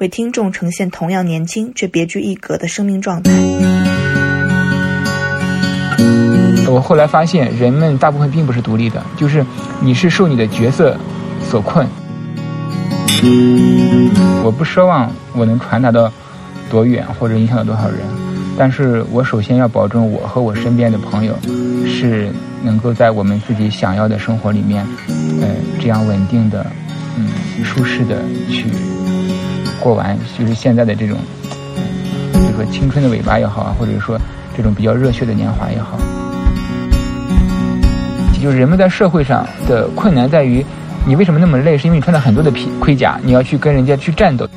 [0.00, 3.30] 为听众呈现同样年轻却别具一格的生命状态。
[6.66, 9.44] 我后来发现，人们大部分并不是独立的，就是
[9.80, 10.96] 你是受你的角色
[11.50, 11.86] 所困。
[14.42, 16.10] 我不奢望我能传达到
[16.70, 17.98] 多远或者影响到多少人，
[18.56, 21.38] 但是我首先要保证我和我身边的朋友
[21.86, 22.30] 是
[22.62, 24.82] 能够在我们自己想要的生活里面，
[25.42, 25.48] 呃，
[25.78, 26.64] 这样稳定的、
[27.18, 27.28] 嗯，
[27.62, 28.64] 舒适的去
[29.80, 31.16] 过完，就是现在的这种
[32.32, 34.20] 这个青春的尾巴也好啊，或者说
[34.56, 35.98] 这种比较热血的年华也好。
[38.42, 40.64] 就是人们在社会上的困难在于，
[41.06, 41.76] 你为什么那么累？
[41.76, 44.48] 是因为你穿了很多的皮盔甲，你要去跟人家去战斗。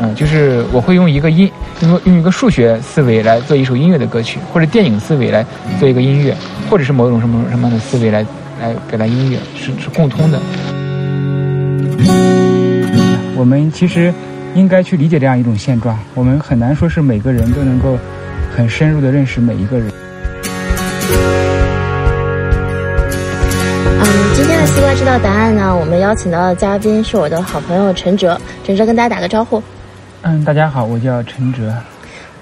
[0.00, 1.48] 嗯，就是我会用一个音，
[1.82, 5.46] 用用一个数学思维来做一首音乐的歌曲，或者电影思维来
[5.78, 6.36] 做一个音乐，
[6.68, 8.26] 或者是某种什么什么样的思维来
[8.60, 10.40] 来表达音乐，是是共通的。
[13.36, 14.12] 我们其实
[14.54, 15.98] 应该去理解这样一种现状。
[16.14, 17.98] 我们很难说是每个人都能够
[18.56, 19.90] 很深入的认识每一个人。
[24.00, 25.76] 嗯，今天的西瓜知道答案呢？
[25.76, 28.40] 我们邀请到的嘉宾是我的好朋友陈哲。
[28.64, 29.60] 陈哲跟大家打个招呼。
[30.22, 31.74] 嗯，大家好，我叫陈哲。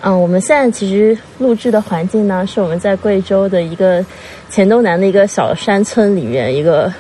[0.03, 4.05] 嗯，我们现在其实录制的环境呢，是我们在贵州的一个
[4.50, 6.92] 黔东南的一个小山村里面一个。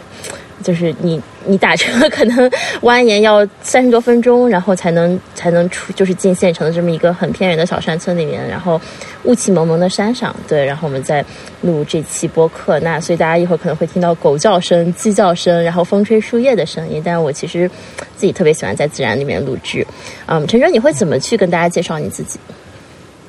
[0.62, 2.50] 就是你，你打车可能
[2.82, 8.80] 蜿蜒要三十多分钟，然后才能 才能出，就是进县城的这么一个很偏远的小山村里面，然后
[9.24, 11.24] 雾气蒙蒙的山上，对，然后我们在
[11.62, 17.68] 录这期播客，那所以大家一会儿可能会听到狗叫声、鸡叫声，然后风吹树叶的声音，但是我其实
[18.16, 19.86] 自己特别喜欢在自然里面录制。
[20.26, 22.38] 嗯，陈哲，你会怎么去跟大家介绍你自己？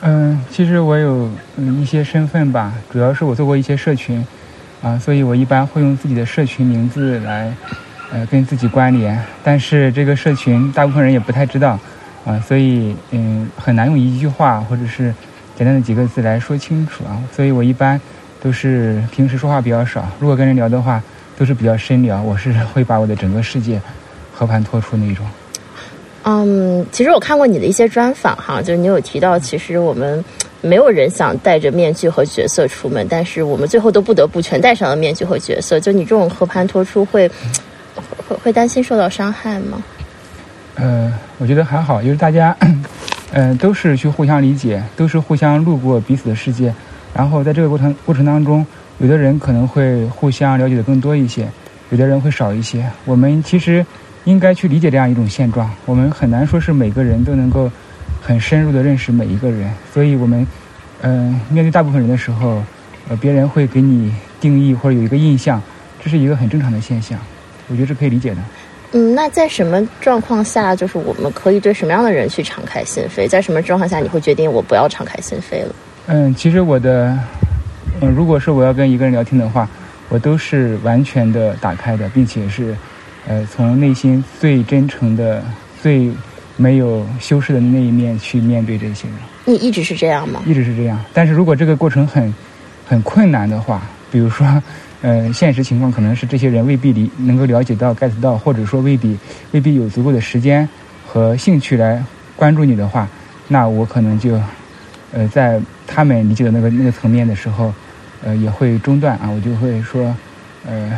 [0.01, 4.25] 嗯，其实我有嗯一些身份吧，主要是我做过一些社群。
[4.81, 7.53] 啊，所以我一般会用自己的社群名字来，
[8.11, 9.23] 呃，跟自己关联。
[9.43, 11.77] 但是这个社群大部分人也不太知道，
[12.25, 15.13] 啊，所以嗯，很难用一句话或者是
[15.55, 17.21] 简单的几个字来说清楚啊。
[17.31, 18.01] 所以我一般
[18.41, 20.99] 都是平时说话比较少，如果跟人聊的话，
[21.37, 22.19] 都是比较深聊。
[22.19, 23.79] 我是会把我的整个世界
[24.33, 25.23] 和盘托出那种。
[26.23, 30.25] 嗯，其实我看过你的一些专访哈，就是你有提到，其实我们。
[30.61, 35.79] 没有人想戴着面具和角色出门，但是我们最后都不得不全戴上了面具和角色。
[35.79, 37.27] 就你这种和盘托出，会
[38.27, 39.83] 会会担心受到伤害吗？
[40.75, 42.55] 呃，我觉得还好，就是大家，
[43.31, 46.71] 嗯， 都是去互相理解，都是互相路过彼此的世界。
[47.13, 48.65] 然后在这个过程过程当中，
[48.99, 51.47] 有的人可能会互相了解的更多一些，
[51.89, 52.85] 有的人会少一些。
[53.05, 53.83] 我们其实
[54.25, 55.69] 应该去理解这样一种现状。
[55.85, 57.69] 我们很难说是每个人都能够。
[58.21, 60.45] 很深入的认识每一个人，所以我们，
[61.01, 62.63] 嗯，面对大部分人的时候，
[63.09, 65.59] 呃，别人会给你定义或者有一个印象，
[66.01, 67.19] 这是一个很正常的现象，
[67.67, 68.37] 我觉得是可以理解的。
[68.91, 73.27] 嗯，那在什么状况下，就是我们可以对什么样的人去敞开心扉？
[73.27, 75.75] 在什么状况下，你会决定我不要敞开心扉了？
[76.05, 77.17] 嗯，其实我的，
[78.01, 79.67] 嗯，如果是我要跟一个人聊天的话，
[80.09, 82.75] 我都是完全的打开的，并且是，
[83.27, 85.43] 呃，从内心最真诚的
[85.81, 86.11] 最。
[86.57, 90.41] 没有修饰的那一面去面对这些人，你一直是这样吗？
[90.45, 90.99] 一直是这样。
[91.13, 92.33] 但是如果这个过程很，
[92.85, 93.81] 很困难的话，
[94.11, 94.45] 比如说，
[95.01, 99.17] 呃，现实情况可能是这些人未必理能够了解到 get 到，或者说未必
[99.51, 100.67] 未必有足够的时间
[101.07, 102.03] 和兴趣来
[102.35, 103.07] 关注你的话，
[103.47, 104.39] 那我可能就，
[105.13, 107.73] 呃，在他们理解的那个那个层面的时候，
[108.23, 110.15] 呃，也会中断啊，我就会说，
[110.67, 110.91] 呃，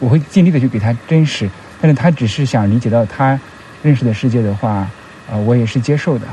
[0.00, 1.48] 我会尽力的去给他真实，
[1.80, 3.38] 但是他只是想理解到他。
[3.84, 4.88] 认识的世界的话，
[5.30, 6.26] 呃，我也是接受的。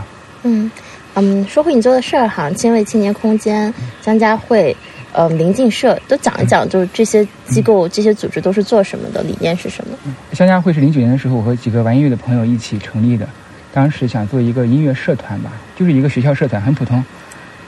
[0.44, 0.72] 嗯
[1.16, 3.72] 嗯，说回你做的事儿哈，亲卫青年空间、
[4.02, 4.74] 江家汇、
[5.12, 9.98] 呃，临近社，都讲一讲，就是这些机构、这些组织都是做什么的，理念是什么？
[10.32, 13.28] 江家汇是零九年的时候，我和几个玩音乐的朋友一起成立的，
[13.74, 17.04] 当时想做一个音乐社团吧，就是一个学校社团，很普通。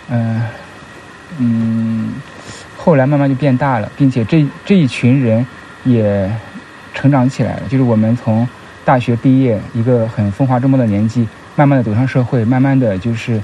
[0.10, 0.42] 嗯
[1.38, 2.14] 嗯，
[2.78, 5.46] 后来慢慢就变大了，并且这这一群人
[5.84, 6.32] 也
[6.94, 8.48] 成长起来了，就是我们从。
[8.86, 13.42] 大学毕业，一个很风华正茂的年纪，慢慢的走上社会，慢慢的就是，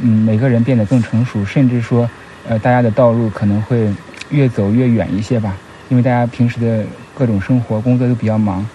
[0.00, 2.08] 嗯，每个人变得更成熟，甚至说，
[2.48, 3.88] 呃，大家的道路可能会
[4.30, 5.54] 越走越远一些吧，
[5.90, 8.66] 因为大家平时的各种生活、工作都比较忙，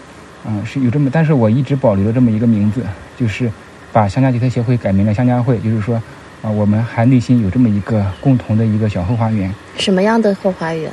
[0.45, 2.83] 嗯，是有这么，但是我一直保留了这么一个名字，
[3.17, 3.51] 就是
[3.91, 5.95] 把乡家吉他协会改名了乡家会，就是说，
[6.43, 9.51] 啊，我们还内心有这么一个共同的一个小后花园。
[9.77, 10.91] 什么样的后花园？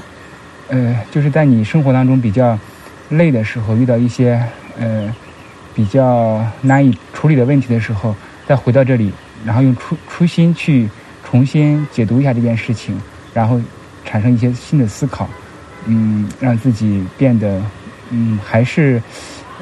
[0.69, 2.59] 呃，就是在你生活当中比较
[3.11, 4.41] 累的时候，遇到一些
[4.81, 5.15] 呃
[5.73, 8.13] 比较难以处理的问题的时候，
[8.49, 9.13] 再回到这里，
[9.45, 10.89] 然后用初初心去
[11.23, 13.01] 重新解读一下这件事情，
[13.33, 13.61] 然后
[14.05, 15.29] 产生一些新的思考，
[15.87, 17.63] 嗯，让自己变得
[18.11, 19.01] 嗯还是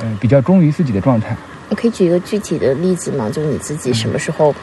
[0.00, 1.36] 呃比较忠于自己的状态。
[1.68, 3.28] 你可以举一个具体的例子吗？
[3.28, 4.54] 就是你自己什么时候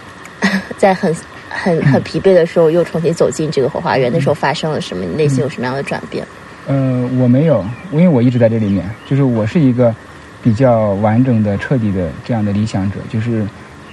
[0.75, 1.15] 在很
[1.47, 4.11] 很很疲惫的时候，又重新走进这个后花园？
[4.11, 5.05] 那时候发生了什么？
[5.05, 6.25] 你内心有什么样的转变？
[6.65, 8.83] 呃，我没有，因为我一直在这里面。
[9.05, 9.93] 就是我是一个
[10.45, 12.97] 比较完整的、彻底的这样的理想者。
[13.09, 13.43] 就是，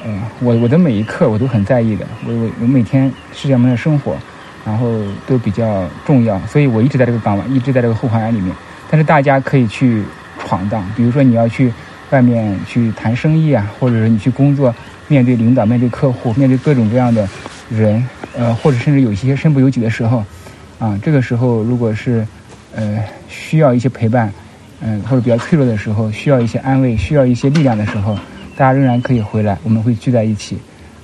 [0.04, 2.04] 呃，我我的每一刻我都很在意的。
[2.26, 4.14] 我我我每天世界上的生活，
[4.62, 8.54] 然后都比较重要，所以我一直在这个港湾，一直在这个后花园里面。
[8.90, 10.02] 但是大家可以去
[10.38, 11.72] 闯荡，比如说你要去
[12.10, 14.74] 外面去谈生意啊，或者是你去工作，
[15.08, 17.26] 面对领导、面对客户、面对各种各样的
[17.70, 18.06] 人，
[18.36, 20.22] 呃，或者甚至有一些身不由己的时候，
[20.78, 22.26] 啊，这个时候如果是。
[22.74, 22.98] 呃，
[23.28, 24.32] 需要一些陪伴，
[24.84, 28.14] 嗯，或者比较脆弱的时候，需要一些安慰，需要一些力量的时候，
[28.56, 30.58] 大家仍然可以回来，我们会聚在一起，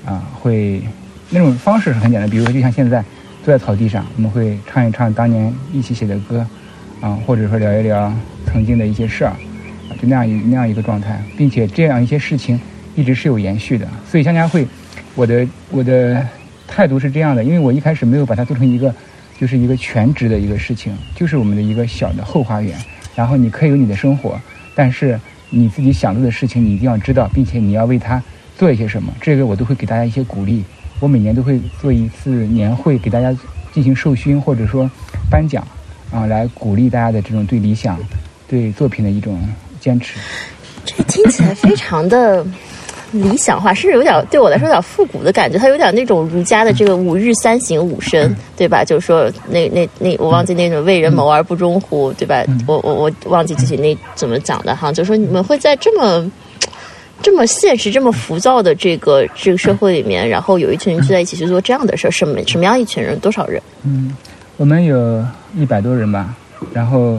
[0.05, 0.83] 啊，会
[1.31, 3.05] 那种方式是很简单，比如说就像现在
[3.45, 6.45] 坐在草地上，我们会唱一唱当年一起写的歌，
[7.01, 8.13] 啊，或者说聊一聊
[8.47, 12.61] 曾经的一些事儿，啊，就那样一那样一个状态，并且这样一些事情
[12.97, 13.87] 一直是有延续的。
[14.11, 14.67] 所以香家会，
[15.15, 16.27] 我的我的
[16.67, 18.93] 态度是这样的，因为我一开始没有把它做成一个。
[19.41, 22.77] 就是一个全职的一个事情，就是我们的一个小的后花园。
[23.19, 24.41] 然后你可以有你的生活，
[24.77, 25.19] 但是
[25.51, 28.23] 你自己想做的事情，你一定要知道，并且你要为他
[28.57, 29.13] 做一些什么。
[29.21, 30.63] 这个我都会给大家一些鼓励。
[31.01, 33.37] 我每年都会做一次年会，给大家
[33.73, 34.89] 进行授勋或者说
[35.29, 35.67] 颁奖，
[36.13, 37.99] 啊，来鼓励大家的这种对理想、
[38.47, 39.37] 对作品的一种
[39.81, 40.21] 坚持。
[40.85, 42.47] 这听起来非常的。
[43.11, 48.85] 理想化，甚至有点对我来说有点复古的感觉，它有点那种儒家的这个五日三省吾身，对吧？
[48.85, 52.45] 就是说那那那我忘记那种为人谋而不忠乎，对吧？
[52.67, 56.31] 我我我忘记具体那怎么讲的哈，就是说你们会在这么
[57.23, 63.19] 这么现实、这么浮躁的这个这个社会里面，然后有一群人聚在一起去做这样的事儿，什么什么样一群人？
[63.21, 63.63] 多少人？
[63.85, 64.15] 嗯，
[64.59, 65.25] 我们有
[65.57, 66.35] 一百多人吧，
[66.75, 67.19] 然后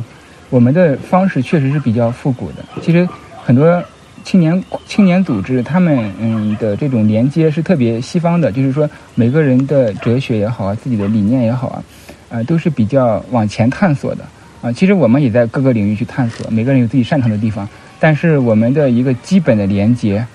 [0.52, 3.10] 我们的方式确实是比较复古的，其实
[3.44, 3.84] 很多。
[4.24, 11.84] 青年青年组织，他们嗯的这种连接是特别西方的，就是说每个人的哲学也好啊，自己的理念也好啊，
[12.30, 14.24] 啊都是比较往前探索的
[14.62, 14.72] 啊。
[14.72, 17.68] 其实我们也在各个领域去探索，每个人有自己擅长的地方，
[18.00, 20.26] 但是我们的一个基本的连接，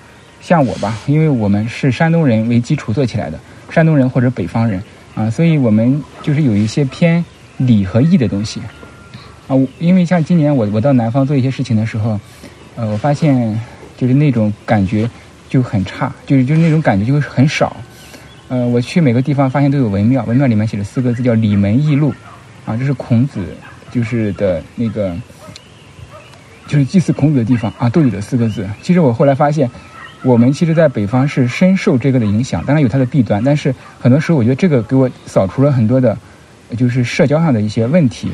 [0.41, 3.39] 像我吧，因为我们是山东人为基础做起来的，
[3.69, 4.81] 山东人或者北方人
[5.15, 7.23] 啊，所以我们就是有一些偏
[7.57, 8.61] 理和义的东西
[9.47, 9.55] 啊。
[9.79, 12.19] 因为像今年我我到南方做一些事情的时候，
[12.75, 13.57] 呃，我发现。
[13.97, 15.09] 就是那种感觉
[15.47, 17.75] 就很差，就是就是那种感觉就会很少。
[18.47, 22.13] 呃，我去每个地方发现都有文庙，文庙里面写了四个字叫“里门义路”，
[22.65, 23.39] 啊，这是孔子
[23.91, 25.15] 就是的那个，
[26.67, 28.67] 就是祭祀孔子的地方啊，都有的四个字。
[28.83, 29.69] 其实我后来发现，
[30.23, 36.15] 我们其实在北方是深受这个的影响，当然有它的弊端，但是很多时候我觉得这个给我扫除了很多的，
[36.77, 38.29] 就是社交上的一些问题。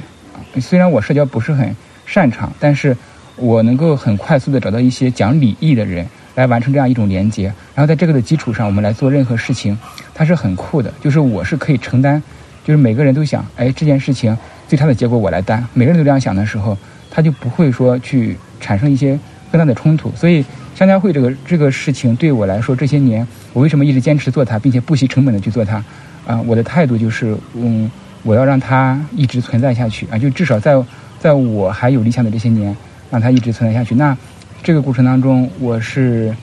[0.60, 1.74] 虽然我社交不是很
[2.06, 2.98] 擅长，但是。
[3.42, 6.06] 我能够很快速的找到一些讲礼义的人
[6.36, 9.76] 来完成这样一种连接，然后在这个的基础上，我们来做任何事情，
[10.14, 10.94] 它是很酷的。
[11.02, 12.22] 就是我是可以承担，
[12.64, 15.68] 就是每个人都想，哎，这件事情最差的结果我来担。
[15.74, 16.78] 每个人都这样想的时候，
[17.10, 19.20] 他就不会说去产生一些
[19.52, 20.12] 更大的冲突。
[20.16, 20.46] 所以，
[20.76, 25.84] 香家会这个这个事情对我来说，这些年我为什么一直坚持做它，并且不惜成本的去做它？
[26.28, 27.90] 啊，我的态度就是，嗯，
[28.22, 30.80] 我要让它一直存在下去啊，就至少在
[31.20, 32.78] 在我还有理想的这些年。
[33.12, 33.94] 让它一直存在下去。
[33.94, 34.18] 那
[34.64, 36.36] 这个过程当中，我是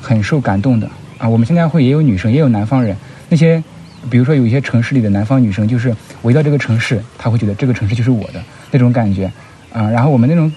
[0.00, 1.28] 很受感动的啊！
[1.28, 2.96] 我们现在会也有女生，也有南方人。
[3.28, 3.62] 那些
[4.10, 9.30] 比如说有一些城市里的南方女生，就是我一到这个城市，她会觉得这个城市就是我的那种感觉
[9.72, 9.90] 啊。
[9.90, 10.52] 然后我们那种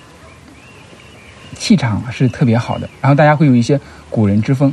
[1.55, 2.89] 气场是特别好的。
[3.01, 4.71] 然后大家会有一些古人之风。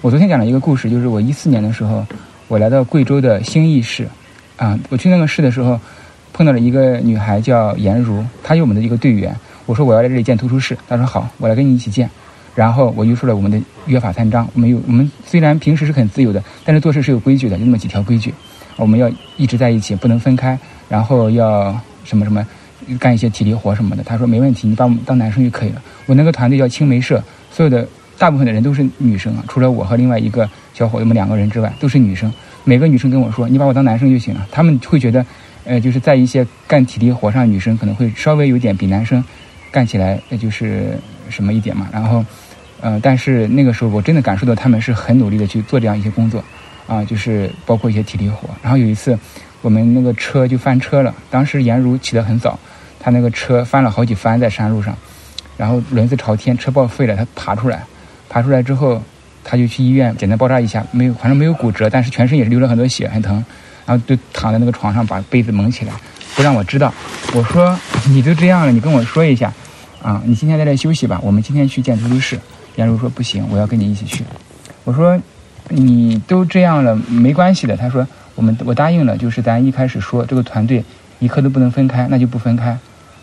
[0.00, 2.06] 我昨天讲了一个故事，就是我一四年的时候，
[2.46, 4.08] 我来到贵州的兴义市
[4.56, 4.78] 啊。
[4.88, 5.78] 我去那个市的时候，
[6.32, 9.36] 碰到了一个女孩叫颜如，她是我们的一个队员。
[9.66, 12.08] 我说我要在这里建图书室，他说好，我来跟你一起建。
[12.54, 18.34] 然后我就说了我们的约法三章，我们有我们虽然平时是很自由的，但是做事是有规矩的，有那么几条规矩，
[18.76, 20.58] 我们要一直在一起，不能分开。
[20.88, 22.46] 然后要什么什么，
[22.98, 24.02] 干一些体力活什么的。
[24.02, 25.80] 他说没问题，你把我们当男生就可以了。
[26.04, 27.88] 我那个团队叫青梅社，所有的
[28.18, 32.30] 大部分的人都是女生啊，除了我和另外一个小伙子们两个人之外，都是女生。
[32.64, 34.46] 每个女生跟我说，你把我当男生就行了。
[34.50, 35.24] 他们会觉得，
[35.64, 39.24] 呃，就是在一些干体力活上，女生可能会稍微有点比男生。
[39.72, 40.98] 干起来，那就是
[41.30, 41.88] 什么一点嘛。
[41.90, 42.24] 然后，
[42.80, 46.44] 呃，但是那个时候我真的感受到他们是很努力的去做这样一些工作，
[46.86, 48.48] 啊，就是包括一些体力活。
[48.62, 49.18] 然后有一次，
[49.62, 52.58] 我们那个车就翻车了，当时颜如起得很早，
[53.00, 54.94] 他那个车翻了好几番在山路上，
[55.56, 57.82] 然后轮子朝天，车报废了，他爬出来，
[58.28, 59.02] 爬出来之后，
[59.42, 63.44] 他就去医院简单包扎一下，没有，反正没有骨折，但是全身也是流了很多血，很疼。
[63.84, 65.92] 然后就躺在那个床上，把被子蒙起来，
[66.36, 66.94] 不让我知道。
[67.34, 67.76] 我说
[68.06, 69.52] ：“你都这样了，你跟我说一下，
[70.02, 71.20] 啊，你今天在这休息吧。
[71.22, 72.38] 我们今天去见出租室。”
[72.76, 74.24] 颜如说：“不行，我要跟你一起去。”
[74.84, 75.20] 我说
[75.68, 80.82] ：“你都这样了，没关系的。”他说：“我们我答应了，就是咱一开始说这个团队
[81.18, 82.76] 一刻都不能分开，那就不分开。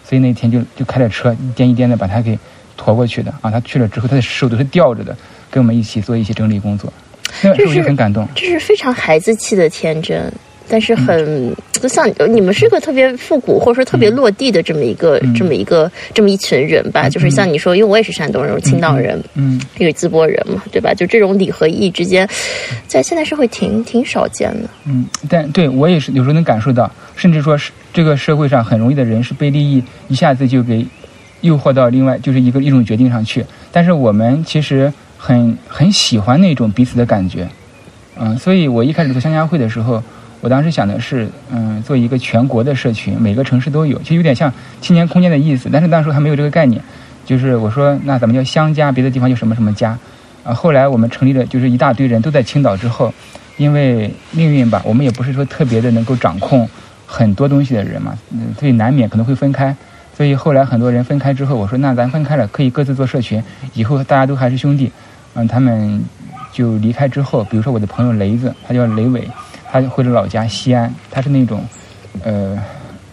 [0.08, 2.38] 所以那天就就开着车一颠一颠的把他给
[2.78, 3.52] 驮过去的啊。
[3.52, 5.18] 他去了之后，他的手都是吊着的，
[5.52, 6.92] 跟我们一起做一些整理工作。
[7.42, 10.32] 那时候就很感动，这是非常孩子气的天真。”
[10.70, 20.94] 但是很就像你们是个特别复古或者说特别落地的这么一个这么一个这么一群人吧，就是像你说，因为我也是山东人，青岛人，嗯，也是淄博人嘛，对吧？
[20.94, 22.30] 就这种礼和义之间，
[22.88, 24.70] 在现代社会挺挺少见的。
[24.86, 30.86] 嗯，但对我也是有时候能感受到，甚至说是这个社会上很容易的人是被利益一下子就给
[31.42, 37.48] 诱惑到另外就是一个一种决定上去，但是我们其实很很喜欢那种彼此的感觉，
[38.20, 40.04] 嗯，所以我一开始做相家会的时候。
[40.42, 45.70] 我当时想的是，嗯，做一个全国的社群，每个城市都有，其实有点像青年空间的意思。
[45.72, 46.82] 但是那时候还没有这个概念，
[47.26, 49.98] 就是我说那咱们叫乡家，别的地方叫什么什么家。
[50.46, 53.14] 啊，后来我们成立了，就是一大堆人都在青岛之后，
[53.58, 56.68] 因为命运吧，我们也不是说特别的能够掌控
[57.06, 58.18] 很多东西的人嘛，
[58.58, 59.76] 所以难免可能会分开。
[60.16, 63.44] 所以后来很多人分开之后，我说那咱分开了，可以各自做社群，
[63.74, 64.90] 以后大家都还是兄弟。
[65.34, 66.02] 嗯，他们
[66.54, 69.28] 就离开之后，比如说我的朋友雷子，他叫雷伟。
[69.72, 71.64] 他回了老家西安，他是那种，
[72.24, 72.58] 呃，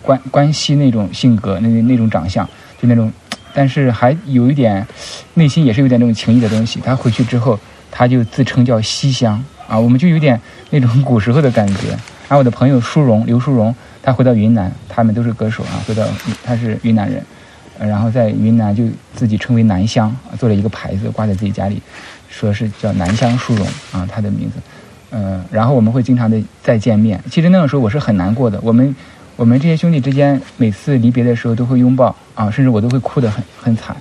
[0.00, 2.48] 关关西那种性格，那那种长相，
[2.80, 3.12] 就那种，
[3.52, 4.86] 但是还有一点，
[5.34, 6.80] 内心也是有点那种情谊的东西。
[6.82, 7.58] 他回去之后，
[7.90, 11.90] 他就自称叫西乡啊，我们就有点那种古时候的感觉。
[12.28, 16.04] 然后我的朋友舒荣，刘舒荣，他回到云南，他们都是歌手啊，回到
[16.42, 17.22] 他是云南人，
[17.78, 18.84] 然后在云南就
[19.14, 21.82] 自己称为南乡，做了一个牌子挂在自己家里，
[22.30, 24.58] 说是叫南乡舒荣啊，他的名字。
[25.10, 27.22] 嗯，然后我们会经常的再见面。
[27.30, 28.58] 其实那个时候我是很难过的。
[28.62, 28.94] 我们，
[29.36, 33.96] 我们这些兄弟之间每次离别的时候都会拥抱啊，甚至我都会哭得很很惨，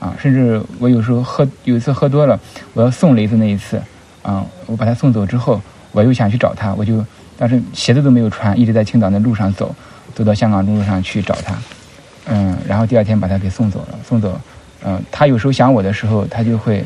[0.00, 2.38] 啊，甚至我有时候喝有一次喝多了，
[2.74, 3.80] 我要送雷子那一次，
[4.22, 5.60] 啊，我把他送走之后，
[5.92, 7.04] 我又想去找他，我就
[7.38, 9.74] 当时鞋子都没有穿，一直在青岛的路上走，
[10.14, 11.56] 走到香港路上去找他，
[12.26, 14.38] 嗯，然后第二天把他给送走了，送走，
[14.84, 16.84] 嗯，他有时候想我的时候，他就会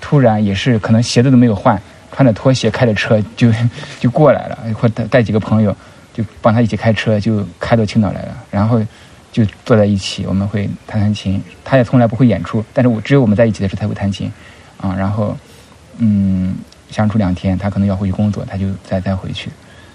[0.00, 1.80] 突然也是可能鞋子都没有换。
[2.16, 3.52] 穿着拖鞋开着车就
[4.00, 5.76] 就过来了，或带带几个朋友，
[6.14, 8.34] 就帮他一起开车，就开到青岛来了。
[8.50, 8.80] 然后
[9.30, 11.38] 就坐在一起，我们会弹弹琴。
[11.62, 14.32] 他也从来不会演出，但是我只有我们在一起的时候才会弹琴
[14.80, 14.96] 啊。
[14.96, 15.36] 然后
[15.98, 16.54] 嗯，
[16.90, 19.50] 相处两天，他可能要回去工作，他就再再回去。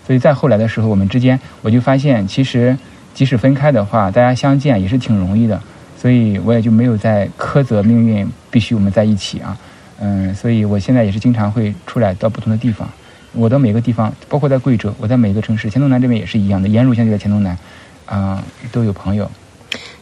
[0.05, 2.77] 所以再后来的时候，我们之间我就发现，其实
[3.15, 5.59] 即使分开的话，大家相见也是挺容易的。
[5.97, 9.57] 所以我也就没有再苛责命运必须我们在一起啊。
[10.03, 12.89] 嗯，所以我现在也是经常会出来到不同的地方。
[13.33, 16.67] 我到每个地方，包括在贵州，我在每个城市，黔东南这边也是一样的。
[16.67, 17.57] 颜如现在在黔东南，
[18.05, 19.29] 啊，都有朋友。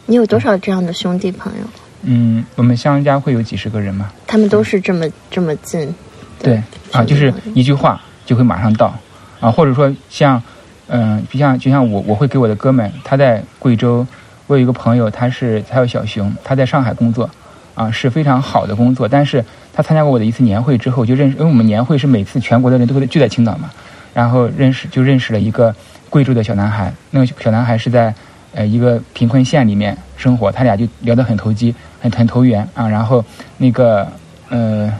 [0.06, 1.64] 你有多少这样的兄弟朋友？
[2.02, 4.10] 嗯，我们乡家会有几十个人嘛。
[4.26, 5.94] 他们都是这么这么近。
[6.42, 8.92] 对啊，就是一句话就会马上到
[9.38, 10.42] 啊，或者说像
[10.88, 14.04] 嗯，就像就像我我会给我的哥们，他在贵州，
[14.46, 17.30] 我有一个朋友，他是他有小熊，他在上海工作。
[17.80, 23.70] 啊，是非常好的工作，但是他参加过我的一次年会之后，就认识，因为我们年会是每次全国的人都会聚在青岛嘛，
[24.12, 25.74] 然后认识就认识了一个
[26.10, 28.14] 贵州的小男孩，那个小男孩是在
[28.52, 33.24] 呃一个贫困县里面生活，他俩就聊得很投机，很很投缘啊，然后
[33.56, 34.06] 那个
[34.50, 34.92] 呃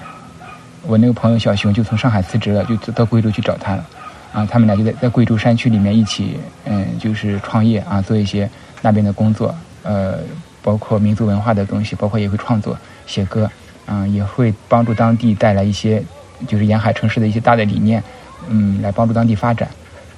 [0.87, 3.85] 我那个朋友小熊就从上海辞职了，就到贵州去找他了，
[4.33, 8.49] 啊，他们俩就在在贵州山区里面一起嗯就是创业啊，做一些
[8.81, 10.15] 那边的工作，呃。
[10.63, 12.77] 包括民族文化的东西，包括也会创作
[13.07, 13.51] 写歌，
[13.87, 16.03] 嗯，也会帮助当地带来一些，
[16.47, 18.03] 就是沿海城市的一些大的理念，
[18.49, 19.69] 嗯，来帮助当地发展。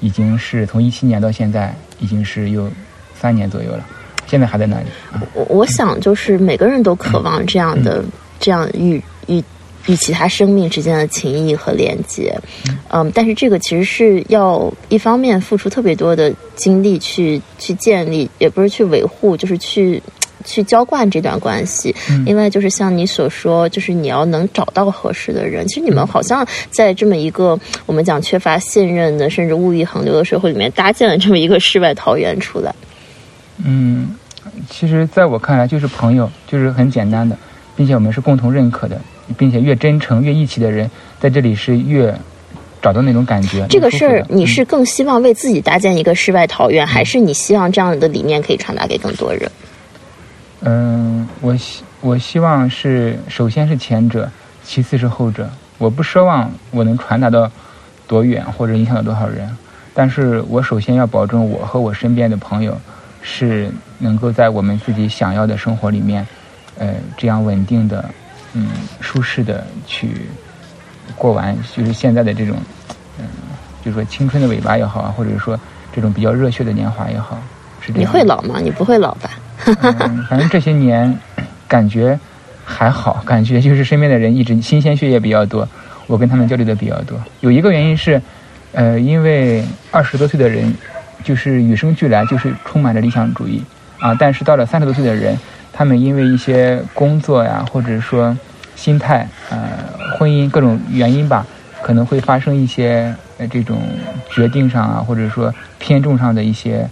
[0.01, 2.69] 已经是从一七年到现在，已经是有
[3.15, 3.87] 三年左右了，
[4.27, 4.87] 现在还在那里。
[5.33, 8.05] 我我想，就是每个人都渴望这样的，
[8.41, 9.41] 这样与与
[9.87, 12.37] 与其他生命之间的情谊和连接，
[12.91, 20.03] 嗯，但是这个其实是要一方面付出特别多的精力去去建立，也不是去维护，就是去。
[20.45, 21.95] 去浇灌这段关系，
[22.25, 25.67] 另外就是像你所说，就是你要能找到合适的人。
[25.69, 32.75] 其实你们好像在这么一个我们讲缺乏信任的，甚至物欲横流的社会里面，搭建了这么一个世外桃源出来。
[33.65, 34.17] 嗯，
[34.69, 37.37] 其实在我看来，就是朋友，就是很简单的，
[37.77, 39.01] 并且我们是共同认可的，
[39.37, 42.15] 并且越真诚、越义气的人，在这里是越
[42.81, 43.65] 找到那种感觉。
[43.71, 49.49] 这个事儿，你嗯是更希望为自己搭建一个世外桃源，还是你希望这样的理念可以传达给更多人？
[50.64, 54.31] 嗯，我希我希望是首先是前者，
[54.62, 55.49] 其次是后者。
[55.78, 57.50] 我不奢望我能传达到
[58.07, 59.57] 多远或者影响到多少人，
[59.92, 62.81] 但是我首先要保证我和我身边的朋友
[63.21, 66.25] 是能够在我们自己想要的生活里面，
[66.78, 68.09] 呃，这样稳定的、
[68.52, 68.69] 嗯，
[69.00, 70.28] 舒适的去
[71.16, 72.57] 过完，就是现在的这种，
[73.19, 73.26] 嗯，
[73.85, 75.59] 就是说青春的尾巴也好啊，或者说
[75.92, 77.37] 这种比较热血的年华也好，
[77.95, 78.07] 你。
[78.07, 78.61] 会老吗？
[78.62, 79.31] 你不会老吧？
[79.67, 81.17] 嗯，反正这些年
[81.69, 82.19] 感觉
[82.65, 85.69] 还好，感觉就是身边的人一直新鲜血液比较多，
[86.07, 87.19] 我跟他们交流的比较多。
[87.41, 88.21] 有一个原因是，
[88.73, 90.75] 呃，因为二十多岁的人
[91.25, 93.62] 就是与生俱来就是充满着理想主义
[94.01, 95.39] 啊，但是到了三十多岁的人，
[95.73, 98.37] 他们因为一些工作呀，或者说
[98.75, 99.59] 心态、呃
[100.19, 101.47] 婚姻各种原因吧，
[101.83, 103.79] 可能会发生一些呃这种
[104.31, 106.89] 决定上啊，或者说偏重上的一些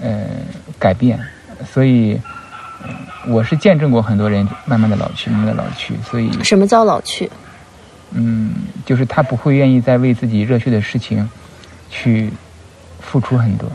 [0.00, 0.26] 呃
[0.78, 1.18] 改变。
[1.72, 2.20] 所以，
[2.82, 2.90] 呃
[3.26, 7.30] 我是见证过很多人慢慢的老去，慢慢的老去，所以，什么叫老去？
[8.12, 8.52] 嗯，
[8.84, 11.28] 就是他不会愿意再为自己热血的事情
[11.90, 12.30] 去
[13.00, 13.70] 付出很多，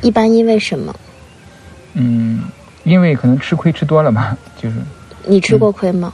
[0.00, 0.94] 一般因为什么？
[1.94, 2.44] 嗯，
[2.84, 4.76] 因为可能吃亏吃多了嘛，就是
[5.26, 6.12] 你吃过亏吗？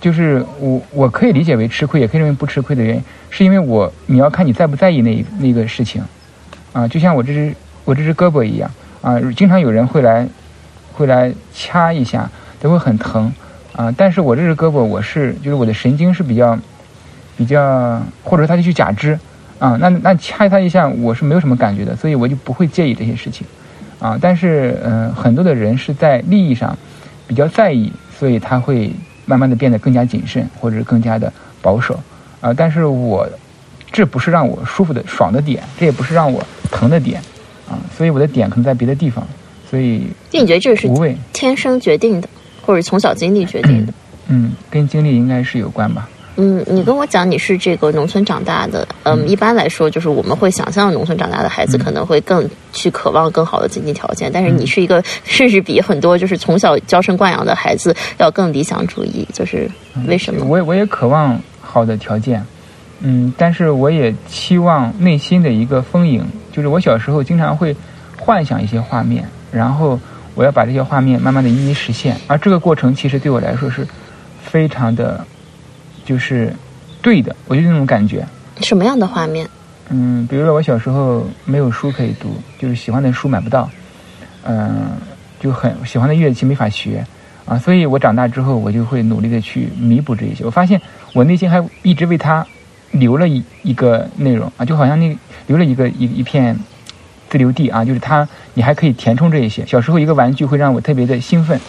[0.00, 6.02] 就是我我可以理解为吃亏，也可以认为不吃亏的原因，是因为我你要看你在不在意那那个事情，
[6.72, 7.54] 啊，就像我这只
[7.84, 8.70] 我这只胳膊一样
[9.02, 10.26] 啊，经常有人会来
[10.92, 13.32] 会来掐一下，都会很疼
[13.74, 16.58] 啊，但是我这只胳膊我是就是我的神经是比较
[17.36, 19.18] 比较，或者说它就去假肢
[19.58, 23.46] 啊，那那掐他一下我是没有什么感觉的，所以我就不会介意这些事情
[23.98, 26.76] 啊，但是嗯、很多的人是在利益上
[27.26, 28.92] 比较在意，所以他会
[29.26, 31.98] 慢慢的变得更加谨慎，或者是更加的保守
[32.40, 32.52] 啊。
[32.52, 33.28] 但是我
[33.90, 37.20] 这不是让我舒服的爽的点，这也不是让我疼的点
[37.68, 39.26] 啊，所以我的点可能在别的地方，
[39.70, 40.88] 所以就你觉得这是
[41.32, 42.28] 天生决定的，
[42.62, 43.92] 或者从小经历决定的？
[44.28, 46.08] 嗯，跟经历应该是有关吧。
[46.36, 59.70] 嗯，你跟我讲你是这个农村长大的，嗯，一般来说就是我们会想象农村长大的孩子可能会更去渴望更好的经济条件，但是你是一个甚至比很多就是从小娇生惯养的孩子要更理想主义，就是
[60.08, 60.44] 为什么？
[60.46, 62.44] 我也我也渴望好的条件，
[62.98, 67.76] 嗯，但是我也期望内心的一个丰盈，就是我小时候经常会
[68.16, 69.98] 幻想一些画面，然后
[70.36, 73.84] 我要把这些画面慢慢的一一实现，而这个过程其实对我来说是
[74.40, 75.26] 非常的，
[76.04, 76.54] 就是
[77.02, 78.24] 对的，我就那种感觉。
[78.60, 79.48] 什么样的画面？
[79.88, 83.68] 嗯，比如说我小时候没有书可以读，就是喜欢的书买不到，
[84.44, 84.92] 嗯、
[85.40, 87.04] 就很喜欢的乐器没法学
[87.46, 90.44] 啊，所以我长大之后，我就会努力的去弥补这一些。
[90.44, 90.80] 我发现
[91.14, 92.46] 我内心还一直为它
[92.94, 96.58] 留了一一个内容啊，就好像那留了一个一一片
[97.28, 99.64] 自留地啊，就是它你还可以填充这一些。
[99.66, 101.60] 小时候一个玩具会让我特别的兴奋，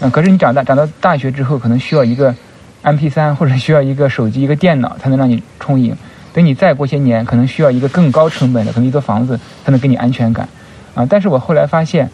[0.00, 2.34] 嗯、可是你长大长到大学之后，可能需要一个
[2.82, 5.96] M P 三或者需要一个手机、一个电脑才能让你充盈。
[6.32, 10.48] 等你再过些年，可能需要一个更高成本的，可能一座房子才能给你安全感，
[10.94, 11.04] 啊！
[11.04, 12.08] 但是我后来发现，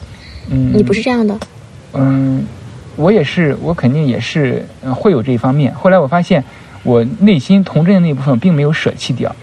[0.49, 1.39] 嗯，你不是这样的，
[1.93, 2.47] 嗯，
[2.97, 5.73] 我也是，我肯定也是、呃、会有这一方面。
[5.75, 6.43] 后来我发现，
[6.87, 9.35] 我内心童真的那部分并没有舍弃掉，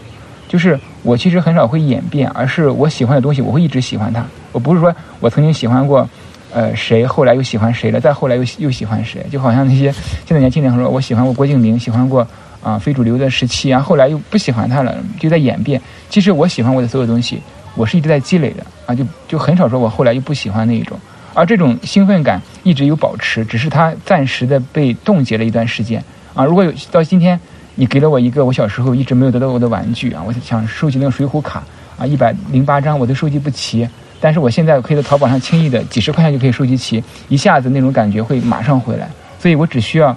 [0.48, 4.26] 就是我其实很少会演变，而是我喜欢的东西，我会一直喜欢它。
[4.54, 6.08] 我不是说我曾经喜欢过，
[6.54, 9.92] 呃，谁，后来又喜欢谁了，再后来又又喜欢谁，就好像那些
[10.26, 12.26] 现在年轻人说，我喜欢过郭敬明，喜欢过
[12.62, 15.82] 啊、非主流的时期然，后后来又不喜欢他了，就在演变。
[16.10, 17.42] 其实我喜欢我的所有东西，
[17.76, 20.98] 我是一直在积累的啊，就就很少说我后来又不喜欢那一种。
[21.34, 26.02] 而这种兴奋感一直有保持，只是它暂时的被冻结了一段时间
[26.34, 26.46] 啊。
[26.46, 27.40] 如果有到今天，
[27.76, 31.64] 你给了我一个我小时候一直没有得到过的玩具啊，我想收集那个水浒卡
[31.98, 33.88] 啊，一百零八张我都收集不齐，
[34.20, 40.16] 但是我现在可以在淘宝上轻易的几十块钱就可以收集齐，一下子那种感觉会马上回来，所以我只需要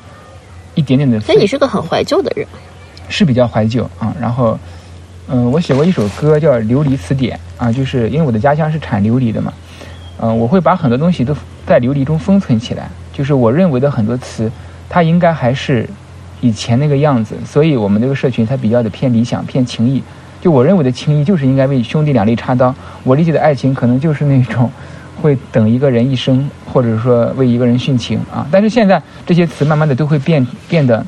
[0.74, 1.26] 一点点的费。
[1.26, 2.46] 所以你是个很怀旧的人。
[3.08, 4.12] 是比较怀旧啊。
[4.20, 4.58] 然后，
[5.28, 9.52] 嗯、我写过一首歌叫《琉璃词典》啊，就是因为我的家乡是产琉璃的嘛，
[10.18, 11.32] 嗯、我会把很多东西都
[11.64, 14.50] 在琉璃中封存起来，就是我认为的很多词，
[14.88, 15.88] 它应该还是
[16.40, 20.02] 以前那个样子，所以我们这个社群才比较的偏理想、偏情谊。
[20.40, 22.72] 就我认为的情谊，就是应该为兄弟两肋插刀。
[23.04, 24.70] 我理解的爱情，可能就是那种
[25.20, 28.46] 会等一个人一生，或者说为一个人殉情啊。
[28.50, 31.04] 但是现在这些词慢慢的都会变变得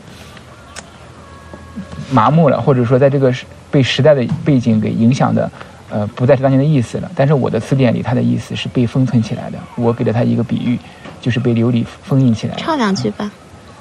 [2.10, 3.32] 麻木了，或者说在这个
[3.70, 5.48] 被时代的背景给影响的，
[5.90, 7.10] 呃，不再是当年的意思了。
[7.14, 9.58] 但是我的词典里，它的意思是被封存起来的。
[9.76, 10.78] 我给了它一个比喻，
[11.20, 12.54] 就是被琉璃封印起来。
[12.56, 13.30] 唱两句吧。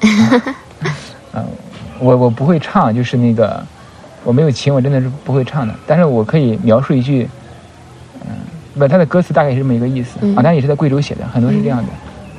[1.37, 1.45] 嗯，
[1.99, 3.63] 我我不会唱，就是那个
[4.23, 5.75] 我没有琴，我真的是不会唱的。
[5.85, 7.29] 但是我可以描述一句，
[8.25, 8.29] 嗯，
[8.77, 11.89] 不，他的歌词大概是这么一个意思啊，但也是在贵州写的，很多是这样的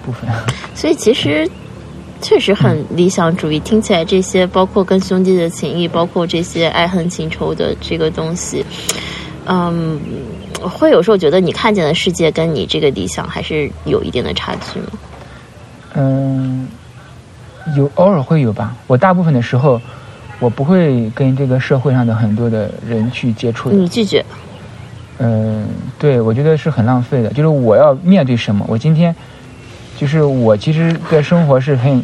[0.04, 0.28] 部分。
[0.74, 1.48] 所以其实
[2.20, 8.64] 确实很理想主义，听起来这些包括跟兄弟的情谊，包括这些爱恨情仇的这个东西，
[9.46, 10.00] 嗯，
[10.60, 14.86] 会有时候觉得你看见的世界跟你这个理想还是有一定的差距吗？
[15.94, 16.68] 嗯。
[17.76, 19.80] 有偶尔会有吧，我大部分的时候，
[20.38, 23.76] 我不会跟这个社会上的很多的人去接触的。
[23.76, 24.24] 你拒绝？
[25.18, 25.66] 嗯，
[25.98, 27.28] 对，我觉得是很浪费的。
[27.30, 28.64] 就是我要面对什么？
[28.68, 29.14] 我今天，
[29.96, 32.02] 就是我其实，在生活是很，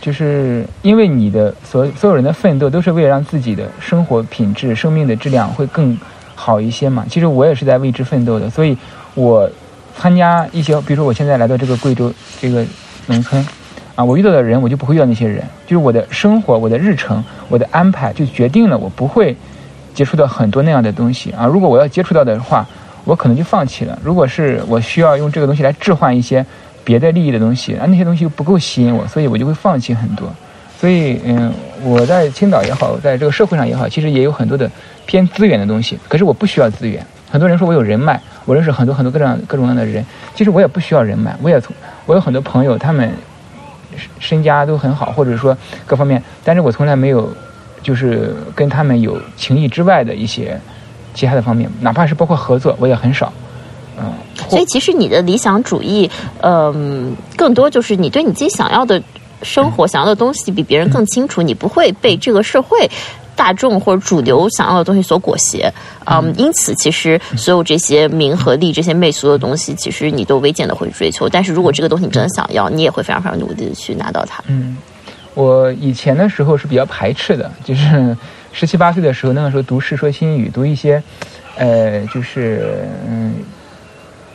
[0.00, 5.98] 就是因为你的所所有人的奋斗都是为了让自己的生活品质、生命的质量会更
[6.36, 7.04] 好一些嘛。
[7.10, 8.78] 其实我也是在为之奋斗的，所以
[9.14, 9.50] 我
[9.96, 12.64] 参加一些，比如说我现在来到这个贵州这个
[13.06, 13.44] 农村。
[13.94, 15.42] 啊，我遇到的人，我就不会遇到那些人。
[15.66, 19.36] 就是我的生活，我的日程，我的安排，就决定了我不会
[19.94, 21.46] 接触到很多那样的东西啊。
[21.46, 22.66] 如果我要接触到的话，
[23.04, 23.96] 我可能就放弃了。
[24.02, 26.44] 如果是我需要用这个东西来置换一些
[26.82, 30.28] 别的利益的东西，啊，那些东西又不够吸引我，所以我就会放弃很多。
[30.80, 31.52] 所以，嗯，
[31.84, 34.68] 我在青岛也好，在这个社会上也好，其实也有很多的
[35.06, 35.96] 偏资源的东西。
[36.08, 37.06] 可是我不需要资源。
[37.30, 40.04] 很多人说我有人脉，我认识很多很多各种各种各样的人。
[40.34, 41.74] 其实我也不需要人脉，我也从
[42.06, 43.08] 我有很多朋友，他们。
[44.18, 47.32] 身家都很好，或者说各方面，但是我从来没有，
[47.82, 50.60] 就是跟他们有情谊之外的一些
[51.14, 53.32] 其他的方面，哪怕是包括合作，我也很少。
[53.96, 54.12] 嗯，
[54.48, 59.00] 所以其实你的理想主义，嗯，更多就是你对你自己想要的
[59.42, 62.90] 生活、想要的东西比别人更清楚，你不会被这个社会。
[63.36, 65.72] 大众或者主流想要的东西所裹挟，
[66.06, 71.28] 嗯，因此其实所有这些名和利、这些媚俗的东西，其实你都未见得会追求。
[71.28, 74.42] 但是如果这个东西你真的想要，你也会非常非常努力的去拿到它。
[74.46, 74.76] 嗯，
[75.34, 78.16] 我以前的时候是比较排斥的，就是
[78.52, 81.02] 十七八岁的时候，那个时候读《世说新语》，读一些，
[81.56, 83.34] 呃，就是嗯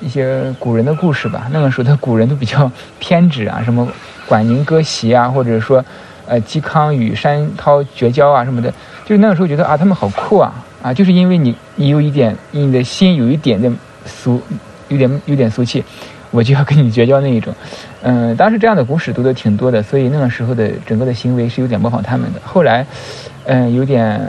[0.01, 1.47] 一些古人的故事吧。
[1.51, 3.87] 那个时候的古人都比较偏执啊，什么
[4.27, 5.83] 管宁割席啊，或者说。
[6.29, 8.71] 呃，嵇康与山涛绝交啊什么的，
[9.03, 10.93] 就是那个时候觉得啊，他们好酷啊啊！
[10.93, 14.39] 就是因为你你有一点，你的心有一点点俗，
[14.89, 15.83] 有点有点俗气，
[16.29, 17.51] 我就要跟你绝交那一种。
[18.03, 22.39] 嗯，当时这样的古史读的挺多的，所以那个时候的整个的行为是有点模仿他们的。
[22.45, 22.85] 后来，
[23.45, 24.21] 嗯，有点，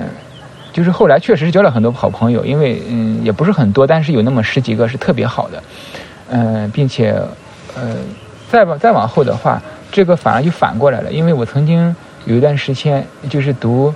[0.72, 5.62] 就是后来确实是交了很多好朋友，因为嗯也不是很多，但是有那么十几个是特别好的。
[6.30, 7.14] 嗯，并且
[7.76, 7.96] 呃，
[8.50, 9.60] 再往再往后的话。
[9.92, 13.92] 这个反而就反过来了，因为我曾经有一段时间就是读，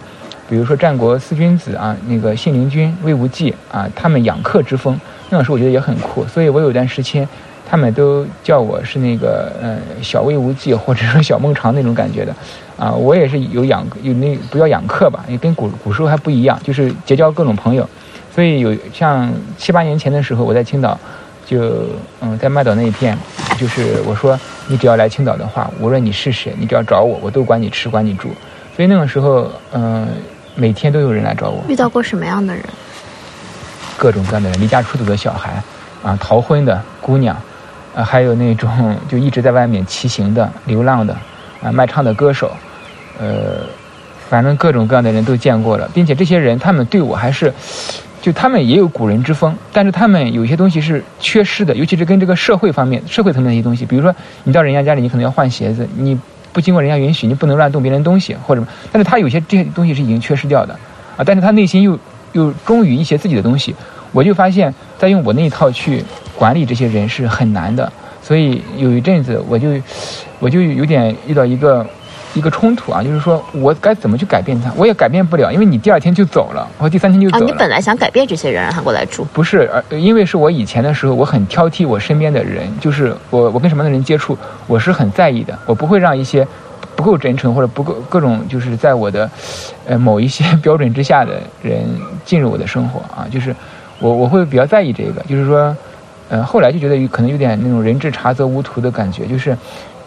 [0.49, 4.99] 比如说战国四君子啊，那个信陵君、魏无忌啊，他们养客之风，
[5.31, 7.29] 那个时候我觉得也很酷，所以我有段时间，
[7.69, 12.35] 他们都叫我是那个呃小魏无忌或者说小孟尝那种感觉的，
[12.77, 17.89] 啊，我也是有养有那不叫养客吧，也跟古古时候还不一样，就是结交各种朋友，
[18.35, 20.99] 所以有像七八年前的时候，我在青岛。
[21.47, 21.85] 就
[22.23, 23.15] 嗯，在麦岛那一片，
[23.59, 24.35] 就是我说
[24.67, 28.29] 你只要来青岛的话，无论你是谁，你只要找我，我都管你吃，管你住。
[28.75, 30.09] 所以那个时候，嗯，
[30.55, 31.63] 每天都有人来找我。
[31.69, 32.65] 遇到过什么样的人？
[33.97, 35.63] 各种各样的人，离家出走的小孩，
[36.03, 37.37] 啊，逃婚的姑娘，
[37.95, 41.17] 啊，还有那种就一直在外面骑行的流浪的，
[41.63, 42.51] 啊，卖唱的歌手，
[43.21, 43.67] 呃，
[44.29, 47.53] 反正各种各样的人都见过了，并且这些人他们对我还是。
[48.25, 53.85] 就他们也有古人之风，但是他们有些东西是缺失的，尤其是跟这个社会方面、社会层面的一些东西。
[53.85, 56.19] 比如说，你到人家家里，你可能要换鞋子，你
[56.51, 60.73] 不经过人家允许，你不能乱动别人东西，或者，但是他有些这些东西是已经缺失掉的，
[61.19, 61.99] 啊，但是他内心又
[62.33, 63.75] 又忠于一些自己的东西。
[64.13, 66.03] 我就发现，在用我那一套去
[66.35, 69.69] 管理这些人是很难的，所以有一阵子，我就
[70.39, 71.87] 我就有点遇到一个。
[72.35, 77.47] 一个冲突啊，就是说我该怎么去改变他，我也改变不了，因为你第二天就走了，或第三天就走了。
[77.47, 79.25] 你本来想改变这些人，让他过来住。
[79.33, 86.47] 不是，而，因为是我以前的时候，我很挑剔我身边的人，就是我我跟什么样的人接触，我是很在意的，我不会让一些
[86.97, 89.31] 不够真诚或者不够各种就是在我的
[89.87, 91.85] 呃某一些 标准之下的人
[92.25, 93.55] 进入我的生活啊，就是
[94.01, 95.77] 我我会比较在意这个，就是说，
[96.29, 99.57] 呃，后来就觉得可能有点那种人至察则无徒的感觉，就是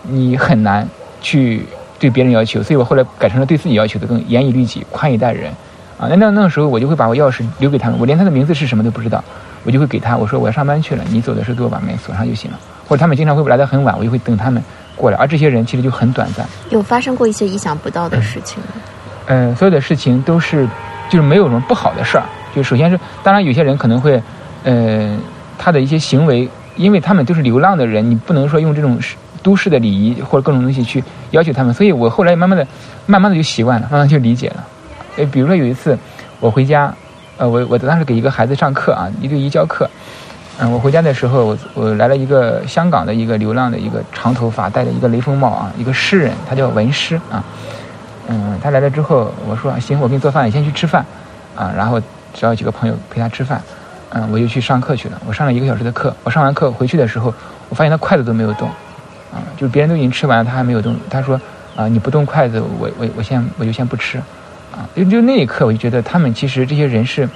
[0.04, 0.86] 你很难
[1.22, 1.66] 去。
[2.00, 5.52] 对别人要求，所以我后来改成了对自己要求的更严以律己、宽以待人，
[5.98, 9.24] 啊，那那那个时候我就会把我钥匙留给他们，我连他的名字是什么都不知道，
[9.64, 12.60] 我就会给他，我说我要上班去了，你走的时候给我把门锁上就行了。
[12.88, 14.64] 或者他们经常会来的很晚，我就会等他们
[14.96, 16.46] 过来，而这些人其实就很短暂。
[16.70, 18.70] 有发生过一些意想不到的事情吗？
[19.26, 20.66] 嗯，所有的事情都是
[21.10, 22.24] 就是没有什么不好的事儿，
[22.56, 24.22] 就首先是当然有些人可能会，
[24.64, 25.18] 呃，
[25.58, 28.98] 他的一些行为，因为他们都是流浪的人，你不能说用这种
[29.48, 32.68] 都市的礼仪或者各种东西去要求他们，所以我后来慢慢的、
[33.06, 34.68] 慢慢的就习惯了，慢慢就理解了。
[35.16, 35.98] 哎，比如说有一次
[36.42, 36.94] 我回家，
[37.38, 39.90] 呃，我我当时给一个孩子上课啊，一对一教课，
[40.60, 47.42] 嗯，我回家的时候，我我来了一个香港的一个流浪的一个长头发戴着一个雷锋帽啊，一个诗人，他叫文诗啊，
[48.28, 51.06] 嗯，他来了之后，我说行，我给你做饭，你先去吃饭，
[51.56, 52.02] 啊，然后
[52.34, 53.62] 找几个朋友陪他吃饭，
[54.10, 57.34] 嗯，我就去上课去了，我上了一个小时的课，我上完课回去的时候，
[57.70, 58.70] 我发现他筷子都没有动，
[59.38, 61.40] 啊，就别人都已经吃完了，他还没有动，他说
[61.76, 64.18] 啊，你不动筷子，我我我先我就先不吃。
[64.70, 67.28] 啊，就就那一刻，我就觉得他们其实这些人是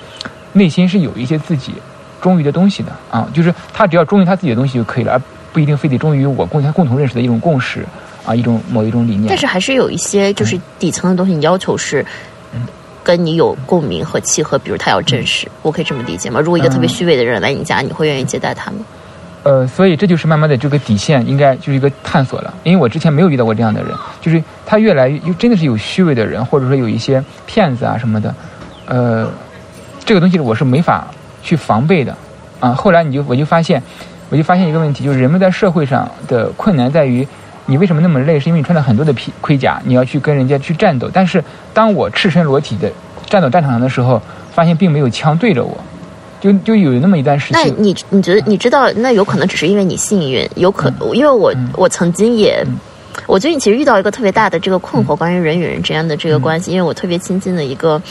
[0.53, 1.73] 内心是有一些自己
[2.21, 7.83] 忠于的东西的啊，就是他只要忠于他自己的东西就可以了，而不一定非得忠于我共他共同认识的一种共识
[8.25, 9.27] 啊，一种某一种理念。
[9.27, 12.05] 但是还是有一些就是底层的东西，你要求是
[12.53, 12.61] 嗯
[13.03, 16.39] 跟你有共鸣和契合，比如他要真实，我可以这么理解吗？
[16.39, 18.77] 如果一个特别虚伪的人来你家，你会愿意接待他吗？
[19.43, 28.35] 呃，所以这就是慢慢的这个底线应该就是一个探索了，因为我之前没有遇到过这样的人，就是他越来越真的是有虚伪的人，或者说有一些骗子啊什么的，
[28.85, 29.27] 呃，
[30.05, 31.07] 这个东西我是没法
[31.41, 32.15] 去防备的，
[32.59, 33.81] 啊，后来你就我就发现，
[34.29, 37.27] 我就发现一个问题，就是人们在社会上的困难在于，
[37.65, 38.39] 你为什么那么累？
[38.39, 42.91] 是因为你穿了很多的皮盔甲，你要去跟人家去战斗，但是当我赤身裸体的
[43.27, 44.21] 战斗战场上的时候，
[44.53, 45.75] 发现并没有枪对着我。
[46.41, 52.65] 就就有那么一段时间，那你你觉得你知道，那有可能只是因为你幸运，有可因为我我曾经也，
[53.27, 58.01] 我最近其实遇到一个特别大的这个困惑，关于人与人之间的这个关系，因为我特别亲近的一个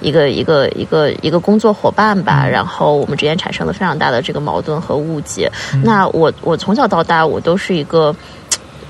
[0.00, 5.50] 一个一个一个一个工作伙伴吧，然后我们之间产生了非常大的这个矛盾和误解。
[5.82, 8.14] 那我我从小到大我都是一个，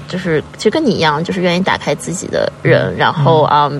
[0.07, 3.73] 就是其实跟你一样，就是愿意打开自己的人，然后啊。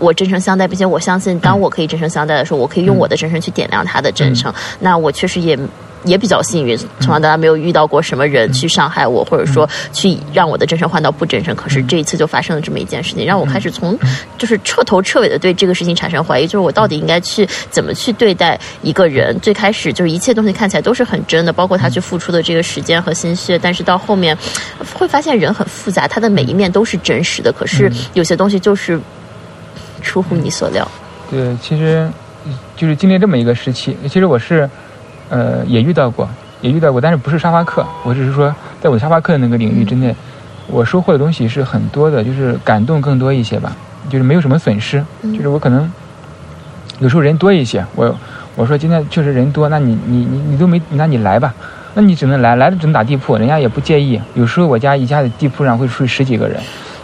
[0.00, 4.52] 我真诚相待，并且我相信，当我可以真诚相待的时候，我可以用我的真诚去点亮他的真诚。
[4.80, 5.56] 那我确实也
[6.04, 11.54] 也比较幸运，从小到大没有遇到过什么人去伤害我，或者说去让我的真诚换到不真诚。
[11.54, 13.98] 可是这一次就发生了这么一件事情，让我开始从
[14.38, 19.38] 就是彻头彻尾的对这个事情产生怀疑，就是我到底应该去怎么去对待一个人？
[19.40, 24.34] 最开始就是一切东西看起来都是很真的，包括他去付出的这个时间和心血，但是到后面
[24.94, 28.98] 会发现人很复杂，他的每一面都是真实的，可是有些东西就是。
[30.00, 30.86] 出乎你所料，
[31.30, 32.08] 对，其实
[32.76, 33.96] 就是经历这么一个时期。
[34.08, 34.68] 其实我是，
[35.28, 36.28] 呃，也遇到过，
[36.60, 37.86] 也遇到过，但是不是沙发客。
[38.04, 40.14] 我只是说，在我的沙发客的那个领域之内，
[40.66, 43.76] 我收获的东西是很多的，就是感动更多一些吧，
[44.08, 45.04] 就是没有什么损失。
[45.22, 45.90] 就是我可能
[46.98, 48.14] 有时候人多一些，我
[48.56, 51.54] 我说今天确实人多，那你你你你都没，那你来吧，
[51.94, 54.20] 那你只能来，来了只能打地铺，人家也不介意。
[54.34, 56.60] 有时候我家一下子地铺上会睡十几个人，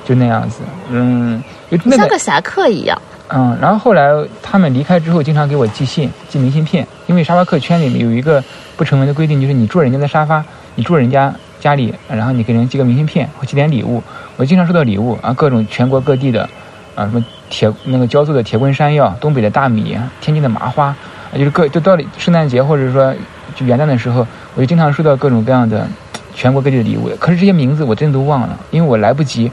[0.06, 1.42] 就那样子，嗯。
[1.90, 2.96] 像个侠客一样。
[3.28, 4.08] 嗯，然后后来
[4.40, 6.86] 他们离开之后，经常给我寄信、寄明信片。
[7.08, 8.42] 因为沙发客圈里面有一个
[8.76, 10.44] 不成文的规定，就是你住人家的沙发，
[10.76, 14.00] 你住人家家里，然后你给人寄个明信片或寄点礼物。
[14.36, 16.48] 我经常收到礼物啊，各种全国各地的，
[16.94, 23.12] 啊什么铁那个焦作的铁棍山药、东北的大米、天津的麻花，啊就是各就到圣诞节或者说
[23.56, 25.84] 就元旦的时候，我就经常收到各种各样的
[26.32, 27.10] 全国各地的礼物。
[27.18, 29.50] 可是这些名字我真的都忘了，因为我来不及。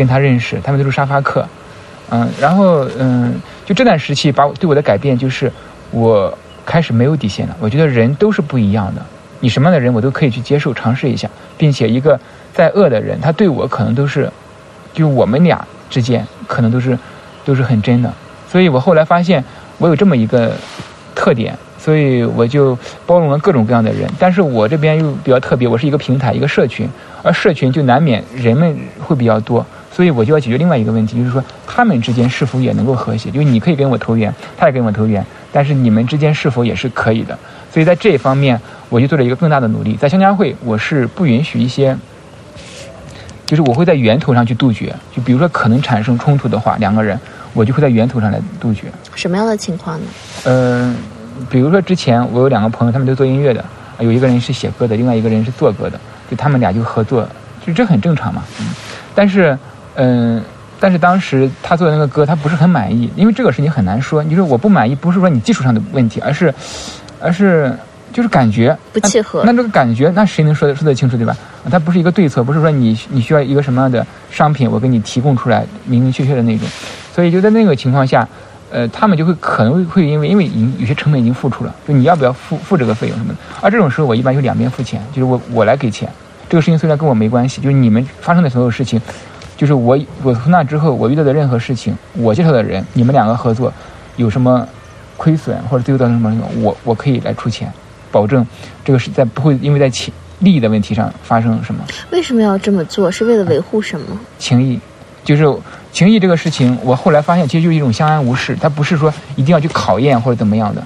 [0.00, 1.46] 跟他认识，他们都是沙发客，
[2.08, 5.52] 嗯，然后嗯，就这段时期把我对我的改变就是，
[5.90, 6.32] 我
[6.64, 7.56] 开始没有底线了。
[7.60, 9.04] 我觉得人都是不一样的，
[9.40, 12.18] 你什么样的人我都可以去接受尝试一下，并且一个
[12.54, 14.32] 再恶的人，他对我可能都是，
[14.94, 16.98] 就我们俩之间可能都是
[17.44, 18.10] 都是很真的。
[18.50, 19.44] 所以我后来发现
[19.76, 20.52] 我有这么一个
[21.14, 24.08] 特点，所以我就包容了各种各样的人。
[24.18, 26.88] 但是我这边又比较特别，我是一个平台，一个社群，
[27.22, 29.66] 而社群就难免人们会比较多。
[29.92, 33.30] 所以我就要解决另外一个问题，就是说他们之间是否也能够和谐？
[33.30, 37.36] 就是你可以跟我投缘，他也跟我投缘，但是你们之间是否也是可以的？
[37.72, 39.96] 所以在这一方面，我就做了一个更大的努力。
[39.96, 41.96] 在香家会，我是不允许一些，
[43.46, 44.94] 就是我会在源头上去杜绝。
[45.14, 47.18] 就比如说可能产生冲突的话，两个人，
[47.52, 48.84] 我就会在源头上来杜绝。
[49.16, 50.06] 什么样的情况呢？
[50.44, 50.96] 嗯，
[51.50, 53.64] 比如说之前我有两个朋友，他们都做音乐的，
[53.98, 55.98] 有一个人是写歌的，另外一个人是做歌的，
[56.30, 57.28] 就他们俩就合作，
[57.66, 58.44] 就这很正常嘛。
[58.60, 58.66] 嗯，
[59.16, 59.58] 但是。
[59.96, 60.42] 嗯，
[60.78, 64.22] 但是当时他做的那个歌，他不是很满意，因为这个事情很难说。
[64.22, 66.54] 你说我不满意，不是说你技术上的问题，而是，
[67.20, 67.76] 而是
[68.12, 69.42] 就是感觉不契合。
[69.44, 71.36] 那这个感觉，那谁能说说得清楚，对吧？
[71.70, 76.66] 它不是一个对策，不是说你你需要一个什么样的商品，我给你提供出来明明确确的那种。
[77.14, 78.26] 所以就在那个情况下，
[78.70, 83.38] 呃，他们就会可能会因为因为已经有些成本已经付出了，就你要不要付付这个费用什么的。
[83.60, 86.08] 而这种时候，我一般就两边付钱，就是我我来给钱。
[86.48, 89.00] 这个事情虽然跟我没关系，就是你们发生的所有事情。
[89.60, 93.70] 就是我，我从那之后，我遇到的任何事情，我介绍的人，你们两个合作，
[94.16, 94.66] 有什么
[95.18, 97.70] 亏损或者最后造成什么，我我可以来出钱，
[98.10, 98.46] 保证
[98.82, 101.84] 这个是在不会因为在钱利益的问题上发生什么。
[102.10, 103.10] 为什么要这么做？
[103.10, 104.18] 是为了维护什么？
[104.38, 104.80] 情谊，
[105.22, 105.44] 就是
[105.92, 110.82] 情谊这个事情，我后来发现其实就是一种相安无事，它不是说一定要去考验或者怎么样的。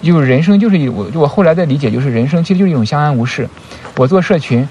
[0.00, 3.48] 就是人生就是一我我后来的理解就是人生其实就是一种相安无事。
[3.96, 4.66] 我做社群，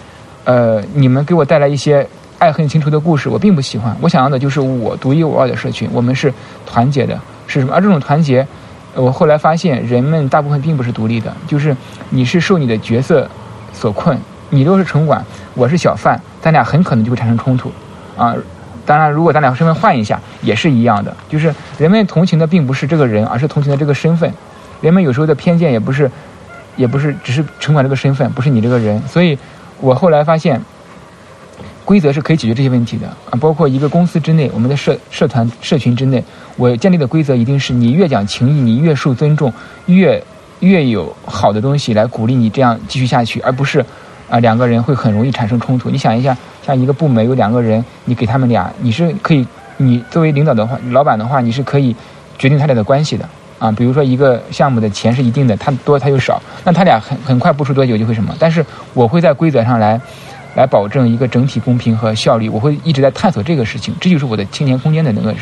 [0.45, 2.07] 呃，你们给我带来一些
[2.39, 3.95] 爱恨情仇的故事，我并不喜欢。
[4.01, 6.33] 我想要的就是我独一无二的社群，我们是
[6.65, 7.73] 团结的，是什么？
[7.73, 8.47] 而这种团结，
[8.95, 11.75] 我后来发现人们大部分并不是独立的，就是
[12.09, 13.29] 你是受你的角色
[13.73, 14.17] 所困。
[14.51, 15.23] 你都是城管，
[15.53, 17.71] 我是小贩，咱俩很可能就会产生冲突，
[18.17, 18.33] 啊，
[18.83, 24.33] 当然如果咱俩身份换一下也是一样的，就是人们同情的并不是这个人，而是同情的这个身份。
[24.81, 26.09] 人们有时候的偏见也不是，
[26.77, 28.99] 也不是只是城管这个身份，不是你这个人。
[29.07, 29.37] 所以，
[29.81, 30.59] 我后来发现，
[31.89, 33.33] 规则是可以解决这些问题的啊。
[33.41, 36.23] 包括一个公司之内，我们的社社团社群之内，
[36.55, 39.51] 我建立的规则一定是：你越讲情义，你越受尊重，
[39.87, 40.23] 越
[40.59, 43.83] 越有好的东西来鼓励你这样继续下去，而不是
[44.29, 45.89] 啊两个人会很容易产生冲突。
[45.89, 49.43] 你想一下，像一个部门有两个人，你给他们俩，你是可以，
[49.77, 51.95] 你作为领导的话，老板的话，你是可以
[52.37, 53.27] 决定他俩的关系的。
[53.57, 58.33] 啊，比如说一个项目的钱是一定的，他多他又少，那他俩很很快不出多久就会什么？
[58.39, 59.99] 但是我会在规则上来，
[60.55, 62.49] 来保证一个整体公平和效率。
[62.49, 65.33] 我会一直在探索这个事情，这就是我的青年空间的那个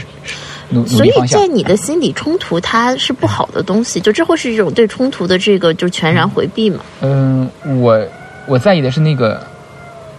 [0.70, 1.40] 努努力方向。
[1.40, 6.80] 所以在你的心理冲突，它是不好的东西，就这会是一种对冲突的这个就全然回避嘛？
[7.02, 7.50] 嗯，
[7.82, 8.06] 我
[8.48, 9.42] 我在意的是那个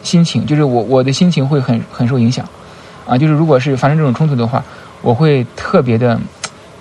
[0.03, 2.49] 心情，就是我我的心情会很很受影响，
[3.07, 4.65] 啊，就是如果是发生这种冲突的话，
[5.03, 6.19] 我会特别的。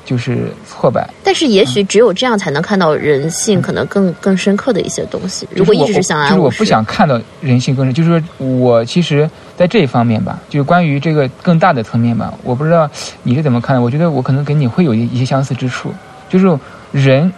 [0.08, 5.46] 就是挫败，但是也许只有这样才能看到人性可能更更深刻的一些东西。
[5.54, 7.94] 如果一直是相安无事，就是我不想看到人性更深。
[7.94, 12.90] 就是说我其实在这一方面吧，就是关于这个更大的层面吧，我不知道
[13.24, 13.82] 你是怎么看的。
[13.82, 15.92] 我觉得我可能跟你会有一一些相似之处。
[16.30, 16.58] 就是
[16.94, 17.30] 人，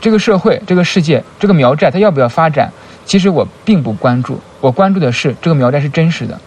[0.00, 2.72] 这个社会，这个世界，这个苗寨，它要不要发展？
[3.04, 6.38] 其实我并不关注，我关注的是这个苗寨是真实的。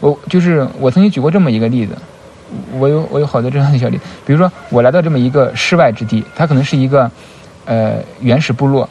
[0.00, 1.96] 我就是我曾经举过这么一个例子。
[2.78, 7.10] 我有我有好多这样的小例，比如说我来到这么一个世外之地，它可能是一个
[7.64, 8.88] 呃原始部落，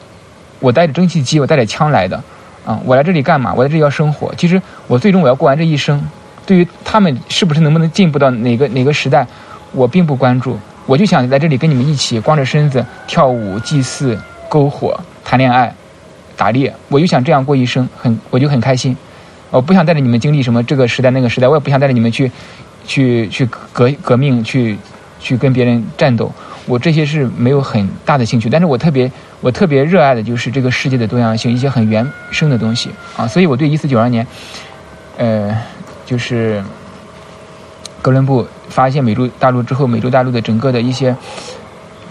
[0.60, 2.22] 我带着蒸汽机，我带着枪来的，
[2.64, 3.54] 啊，我来这里干嘛？
[3.54, 4.34] 我在这里要生活。
[4.36, 6.02] 其实我最终我要过完这一生，
[6.44, 9.26] 对于他们是不是能不能进步到哪个哪个时代，
[9.72, 10.58] 我并不关注。
[10.86, 14.16] 我就想在这里跟你们一起光着身子跳舞、祭祀、
[14.48, 15.74] 篝火、谈恋爱、
[16.36, 18.96] 打猎，我就想这样过一生，很我就很开心。
[19.50, 22.30] 我不想带着你们经历什么这个时代那个时代，我也不想带着你们去。
[22.86, 24.78] 去去革革命，去
[25.18, 26.32] 去跟别人战斗，
[26.66, 28.48] 我这些是没有很大的兴趣。
[28.48, 33.26] 但是我特别我特别热爱的就是这个世界的多样性，一些很原生的东西啊。
[33.26, 34.26] 所以我对一四九二年，
[35.16, 35.56] 呃，
[36.04, 36.62] 就是
[38.00, 41.14] 哥伦布发现美洲大陆之后，美洲大陆的整个的一些，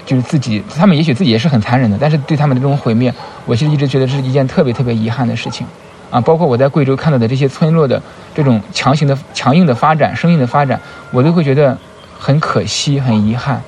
[0.05, 3.13] 就是自己他们也许自己也是很残忍的，但是对他们的这种毁灭，
[3.45, 5.65] 我其实一直觉得是一件特别特别遗憾的事情。
[6.11, 8.01] 啊，包括我在贵州看到的这些村落的
[8.33, 10.79] 这种强行的、强硬的发展、生硬的发展，
[11.11, 11.77] 我都会觉得
[12.17, 13.61] 很可惜、很遗憾。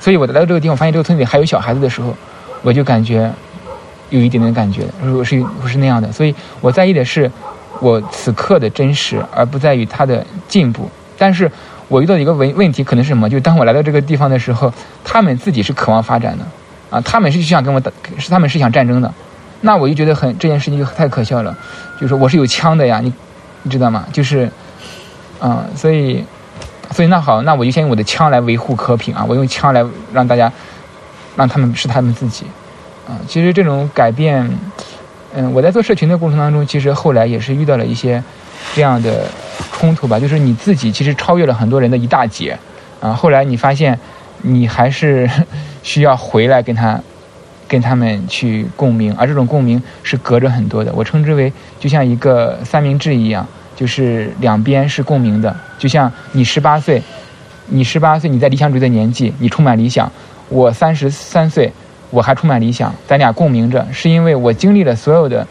[0.00, 2.14] 所以我来到这个地方，发现这个村里还有小孩子的时候，
[2.62, 3.32] 我就感觉
[4.10, 6.12] 有一点点感觉，我是不是那样的？
[6.12, 7.30] 所以我在意的是
[7.80, 10.88] 我此刻的真实，而不在于它的进步。
[11.16, 11.50] 但是
[11.88, 13.28] 我遇到一个问问题，可能是什么？
[13.28, 14.72] 就当我来到这个地方的时候，
[15.02, 16.44] 他们自己是渴望发展的，
[16.90, 19.12] 啊，他们是想跟我打，是他们是想战争的。
[19.60, 21.56] 那我就觉得很这件事情就太可笑了，
[21.96, 23.12] 就是说我是有枪的呀，你
[23.64, 24.06] 你知道吗？
[24.12, 24.48] 就是，
[25.40, 26.24] 嗯，所以，
[26.92, 30.52] 所以那好，那我就先用我的枪来维护和平啊，我用枪来让大家，
[31.34, 32.46] 让他们是他们自己，
[33.08, 34.48] 啊，其实这种改变，
[35.34, 38.22] 嗯，我在做社群的过程当中，其实后来也是遇到了一些
[38.74, 39.26] 这样的
[39.72, 42.56] 冲突吧，就是你自己其实超越了很多人的一大截，
[43.00, 43.98] 啊，后来你发现
[44.42, 45.28] 你还是
[45.82, 47.00] 需要回来跟他。
[47.68, 50.90] 跟他们去共鸣，而这种共鸣是隔着很多的。
[50.94, 55.54] 我称之为就像一个三明治一样，就是两边是共鸣的。
[55.78, 57.02] 就像你十八岁，
[57.66, 60.10] 你十八岁你在理想主义的年纪，你充满理想；
[60.48, 61.70] 我三十三岁，
[62.10, 62.92] 我还充满理想。
[63.06, 65.46] 咱俩共鸣着，是因为我经历了所有的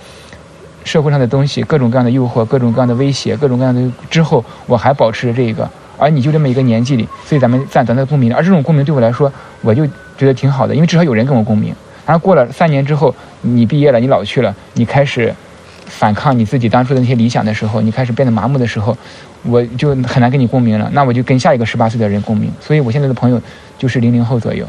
[0.83, 5.69] 社会上的东西，各种各样的诱惑，各种各样的威胁，各种各样的之后，我还保持着这个。
[5.99, 8.33] 而你就这么一个年纪里，所以咱们在咱的共鸣。
[8.33, 9.85] 而这种共鸣对我来说，我就
[10.17, 11.73] 觉得挺好的，因为至少有人跟我共鸣。
[12.07, 15.31] 然后过了三年之后，你毕业了，你老去了，你开始
[15.85, 18.97] 反抗你自己当初的那些理想的时候，你开始变得麻木的时候，
[19.43, 20.89] 我就很难跟你共鸣了。
[20.93, 22.49] 那我就跟下一个十八岁的人共鸣。
[22.61, 23.41] 所以我现在的朋友
[23.77, 24.65] 就是零零后左右。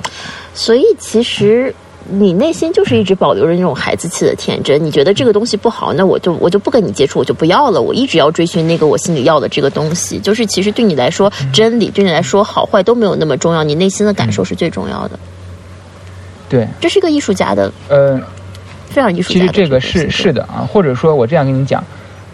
[0.52, 1.72] 所以其实
[2.10, 4.84] 你内心就是一直保留着那种孩子气的天真。
[4.84, 7.80] 你觉得这个东西不好，那我就我就不跟你接触，我就不要了。
[7.80, 10.18] 我一直要追寻那个我心里要的这个东西。
[10.18, 15.18] 就是其实对你来说，真理对你来说好坏都没有那么重要，你内心的感受是最重要的。
[16.48, 17.72] 对，这是一个艺术家的。
[17.88, 18.20] 呃，
[18.88, 21.82] 非常艺术其实这个是是的啊，或者说我这样跟你讲，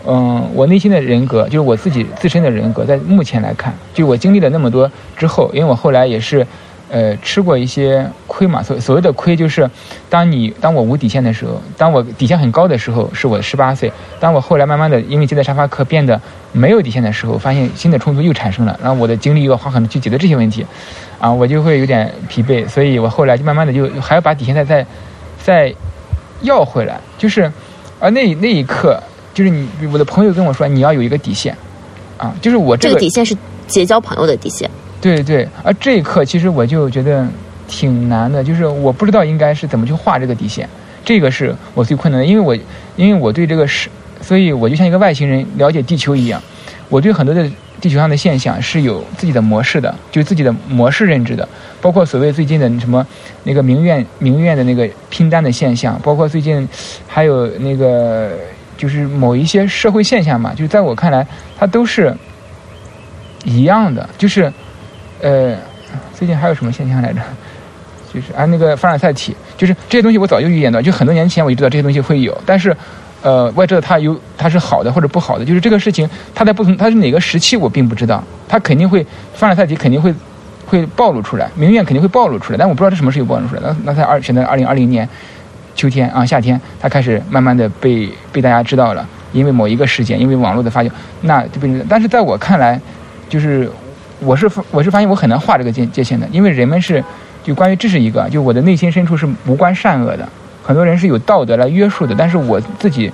[0.06, 6.46] 嗯，我内心的人格就是我自己自身的人格，在目前来看，就我经历了那么多之后，因为我后来也是。
[6.90, 8.62] 呃，吃过一些亏嘛？
[8.62, 9.68] 所所谓的亏，就是
[10.08, 13.90] 当你当我无底线的时候，当我底线很高的时候，是我十八岁；
[14.20, 16.20] 当我后来慢慢的因为接待沙发客变得
[16.52, 20.64] 没有底线的时候，发现新的冲突又产生了，然后我的精力又要花很多去解决这些问题，
[21.24, 24.86] 啊，我就会有点疲惫，所以我后来就慢慢的就还要把底线再再
[25.42, 25.74] 再
[26.42, 27.50] 要回来，就是
[27.98, 29.02] 啊那那一刻，
[29.32, 31.56] 就是你我的朋友跟我说，你要有一个底线，
[32.18, 33.34] 啊，就是我这个底线是
[33.66, 34.70] 结交朋友的底线。
[35.00, 37.26] 对对，而这一刻其实我就觉得
[37.66, 40.68] 挺难的，就是我不知道应该是怎么去画这个底线，
[41.06, 42.54] 这个是我最困难的，因为我
[42.96, 43.88] 因为我对这个是，
[44.20, 46.38] 所以我就像一个外星人了解地球一样，
[46.90, 47.50] 我对很多的
[47.84, 51.46] 地球上的现象是有自己的模式的，就自己的模式认知的，
[51.82, 53.06] 包括所谓最近的什么
[53.42, 56.66] 那个名媛名媛的那个拼单的现象，包括最近
[57.06, 58.32] 还有那个
[58.78, 61.26] 就是某一些社会现象嘛，就在我看来，
[61.58, 62.16] 它都是
[63.44, 64.50] 一样的，就是。
[65.20, 65.56] 呃，
[66.12, 67.20] 最近还有什么现象来着？
[68.12, 72.76] 就是啊，那个凡尔赛体，就是这些东西我早就预言到，就很多年前我就知道这些东西会有，但是，
[73.24, 80.14] 呃，我也知道它有它是好的或者不好的，就是这个事情它在不同它是哪个时期我并不知道，它肯定会凡尔赛体肯定会
[80.66, 83.62] 会暴露出来，明月肯定会暴露出来，但我不知道这什么时候暴露出来。
[83.64, 85.08] 那那在二选在二零二零年
[85.74, 90.90] 秋天啊夏天，它开始慢慢的被被大家知道了，因为某一个事件，因为网络的发酵，
[91.22, 91.84] 那就变成。
[91.88, 92.80] 但是在我看来，
[93.28, 93.70] 就是。
[94.20, 97.02] 我是我是发现我很难画这个界界限的，因为人们是
[97.42, 100.26] 就关于这是一个，就我的内心深处是无关善恶的。
[100.64, 103.12] 很多人是有道德来约束的，但是我自己，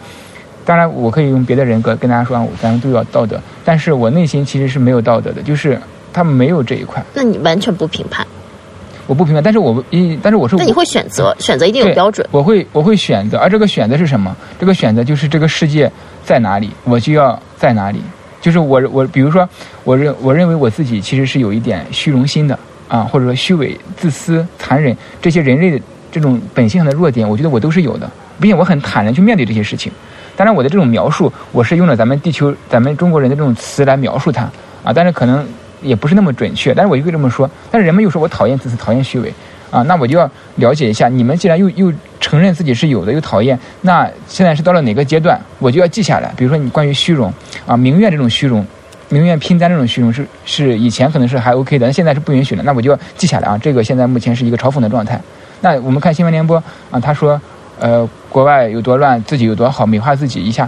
[0.64, 5.78] 当然我可以用别的人格跟大家说，咱们都要道德，但是我内心其实是没有道德的，就是
[6.12, 7.04] 他们没有这一块。
[7.12, 8.24] 那你完全不评判？
[9.06, 12.24] 我不评判，但是我一但是我是那你会选择选择一定有标准？
[12.30, 14.36] 我会我会选择，而这个选择是什么？
[14.58, 15.90] 这个选择就是这个世界
[16.24, 18.00] 在哪里，我就要在哪里。
[18.40, 19.46] 就是我我比如说，
[19.84, 29.92] 我认我认为我自己其实是有一点虚荣心的啊，或者说虚伪、自私、残忍这些人类的这种本性上的弱点，我觉得我都是有的，并且我很坦然去面对这些事情。
[30.36, 34.42] 当然，我的这种描述，我是用了咱们地球、咱们中国人的这种词来描述它
[34.82, 35.46] 啊，但是可能
[35.82, 36.72] 也不是那么准确。
[36.72, 37.50] 但是我就会这么说。
[37.70, 39.32] 但是人们又说我讨厌自私、讨厌虚伪。
[39.70, 45.40] 啊，那我就要了解一下，你们既然又又承认自己是有的，又讨厌，那现在是到了哪个阶段？
[45.60, 46.32] 我就要记下来。
[46.36, 47.32] 比如说，你关于虚荣
[47.66, 48.66] 啊，名媛这种虚荣，
[49.10, 52.64] 名媛拼单这种虚荣是是以前可能是还 OK 的，现在是不允许的。
[52.64, 55.20] 那我就要记下来啊，这个现在目前是一个嘲讽的状态。
[55.60, 57.40] 那我们看新闻联播啊，他说，
[57.78, 60.64] 呃，国外有多乱，自己有多好，美化自己一下，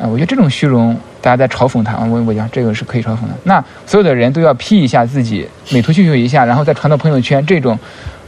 [0.00, 3.34] 啊，我觉得这种虚荣，大家在嘲讽他啊，我我讲这个是可以嘲讽的。
[3.44, 7.78] 那所有的人都要 P 一下自己，美图秀秀一下，然后再传到朋友圈，这种。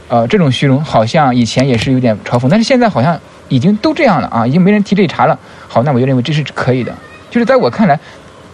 [0.07, 5.35] 呃，这种虚荣好像以前也是有点嘲讽，但是现在好像已经都这样了啊，已经没人提这茬了。
[5.67, 6.93] 好，那我就认为这是可以的。
[7.31, 7.99] 就是在我看来，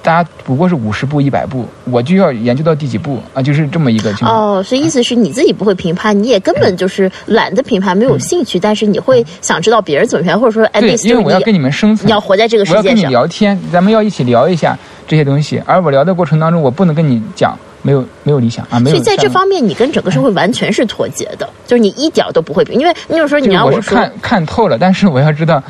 [0.03, 4.57] 大家不过是五十步、一百步，我就要研究到第几步啊，就是这么一个情况。
[4.57, 14.77] 哦，所以意思是你自己不会评判，你也根本就是懒得评判，没有兴趣，但是你会想知道别人怎么评判，或者说哎，对，因为我要跟你们生存，你要活在这个世界上，我要跟你聊天，咱们要一起聊一下
[15.07, 17.57] 这些东西，而我聊的过程当中，我不能跟你讲。
[17.83, 18.95] 没有没有理想啊，没有。
[18.95, 25.63] 所以在这方面，你跟整个社会完全是脱节的，就是你一点都不会，因为你有时候你要我看看透了，但是我要知道，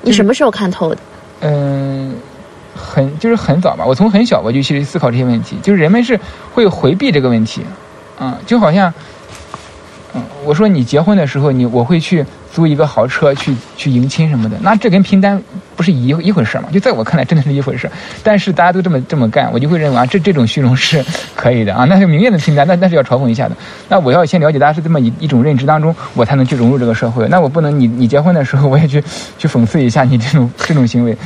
[0.00, 0.98] 你什么时候看透的？
[1.40, 2.14] 嗯，
[2.80, 6.18] 很就是很早吧，我从很小我就去思考这些问题，就是人们是
[6.54, 7.62] 会回避这个问题，
[8.18, 8.92] 嗯，就好像，
[10.14, 12.24] 嗯，我说你结婚的时候，你我会去。
[12.52, 15.40] 租一个豪车去去迎亲什么的，那这跟拼单
[15.76, 16.64] 不是一一回事嘛？
[16.72, 17.88] 就在我看来，真的是一回事。
[18.24, 21.00] 但是大家都这么这么干，我就会认为啊，这这种虚荣是
[21.36, 21.84] 可以的啊。
[21.84, 23.56] 那是明艳的拼单，那那是要嘲讽一下的。
[23.88, 27.24] 那我要先了解大家是这么一一种认知当中，我才能去融入这个社会。
[27.28, 29.00] 那我不能你你结婚的时候，我也去
[29.38, 31.16] 去讽刺一下你这种这种行为，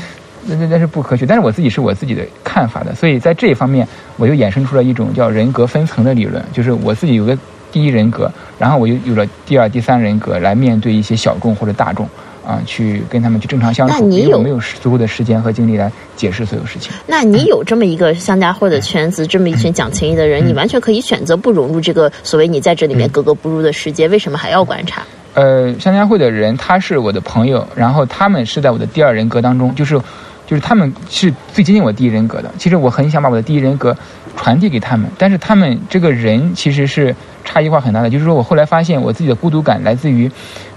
[0.47, 1.27] 那那那是不科学。
[1.27, 3.87] 但是我自己是我自己的看法的，所以在这一方面，
[4.17, 7.37] 我就衍生出了一种叫人格分层的理论，就是我自己有个。
[7.73, 12.09] 第一人格，然后我又有了第二、第三人格来面对一些小众或者大众，
[12.47, 13.93] 啊，去跟他们去正常相处。
[13.93, 16.93] 那你有没有足够的时间和精力来解释所有事情？
[17.05, 24.07] 那你有这么一个相家会的圈子，这么一群讲情义的人，你完全可以选择不融入这个所谓你在这里面格格不入的世界。
[24.07, 25.03] 为什么还要观察？
[25.33, 30.01] 呃，相家会的人他是我的朋友，然后他们是在我的第二人格当中，就是。
[30.47, 32.51] 就是他们是最接近我第一人格的。
[32.59, 33.97] 其实我很想把我的第一人格
[34.37, 37.15] 传递给他们，但是他们这个人其实是
[37.45, 38.11] 差异化很大的。
[38.11, 40.31] 就是说我后来发现，我自己的孤独感来自于，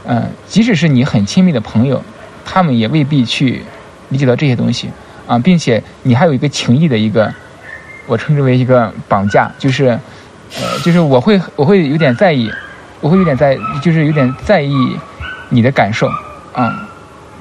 [0.05, 2.01] 嗯，即使是你很亲密的朋友，
[2.45, 3.61] 他们也未必去
[4.09, 4.89] 理解到这些东西
[5.27, 7.33] 啊，并且你还有一个情谊的一个，
[8.05, 9.87] 我称之为一个绑架，就是，
[10.55, 12.49] 呃，就是我会我会有点在意，
[13.01, 14.97] 我会有点在，就是有点在意
[15.49, 16.07] 你的感受
[16.53, 16.86] 啊。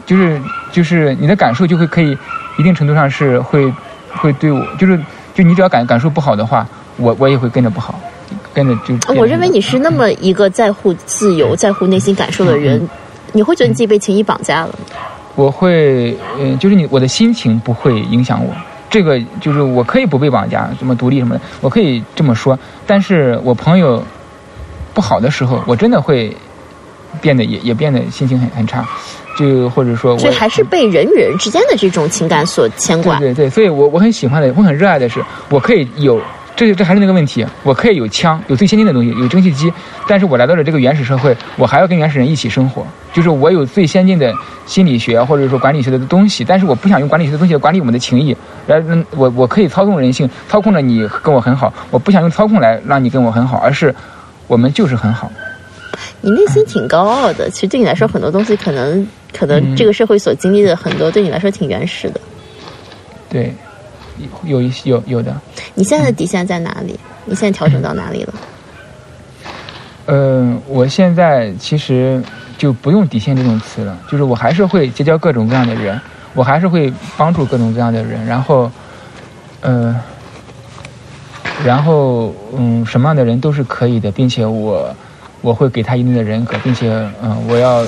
[0.06, 0.40] 就是
[0.72, 2.16] 就是你的感受就会可以
[2.56, 3.70] 一定程度上是会
[4.14, 4.98] 会对我，就是
[5.34, 7.98] 就你只要感感受不好的话，我我也会跟着不好，
[8.54, 9.14] 跟着就。
[9.14, 12.88] 我认为你是那么一个在乎自由、在乎内心感受的人，
[13.32, 14.74] 你会觉得你自己被情谊绑架了？
[15.34, 18.54] 我会，嗯，就是你我的心情不会影响我，
[18.88, 22.58] 这个就是我可以不被绑架，什么独立什么的，我可以这么说。
[22.86, 24.02] 但是我朋友
[24.94, 26.34] 不好的时候，我真的会
[27.20, 28.82] 变得也也变得心情很很差，
[29.36, 33.18] 就或者说，所以还是被人与人之间的这种情感所牵挂。
[33.18, 36.20] 对对对，所以我我很喜欢的，我很热爱的是，我可以有。
[36.58, 39.70] 这这还是那个问题，我可以有枪，有最先进的东西，有蒸汽机，
[40.08, 42.82] 但是我来到了这个原始社会，我还要跟原始人一起生活。
[43.12, 44.32] 就是我有最先进的
[44.64, 48.34] 心理学或者说管理学的东西，但是我不想用管理学的东西来管理我们的情谊。
[48.66, 51.70] 来，我我可以操纵人性，操控着你跟我很好。
[51.90, 53.94] 我不想用操控来让你跟我很好，而是
[54.46, 55.30] 我们就是很好。
[56.20, 62.20] 你内心挺高傲的，其实对你来说，很多东西可能可能这个社会所经历的很多，对你来说挺原始的。
[63.28, 63.52] 对。
[64.44, 65.36] 有一些有有的，
[65.74, 66.98] 你现在的底线在哪里？
[67.26, 68.34] 你现在调整到哪里了？
[70.06, 72.22] 嗯，我现在其实
[72.56, 76.00] 就不用底线这种词了，就是我还是会结交各种各样的人，
[76.32, 78.72] 我还是会帮助各种各样的人，然后，
[79.60, 79.94] 呃，
[81.62, 84.96] 然后嗯，什么样的人都是可以的，并且我
[85.46, 86.90] 我会给他一定的人格，并且
[87.22, 87.86] 嗯，我要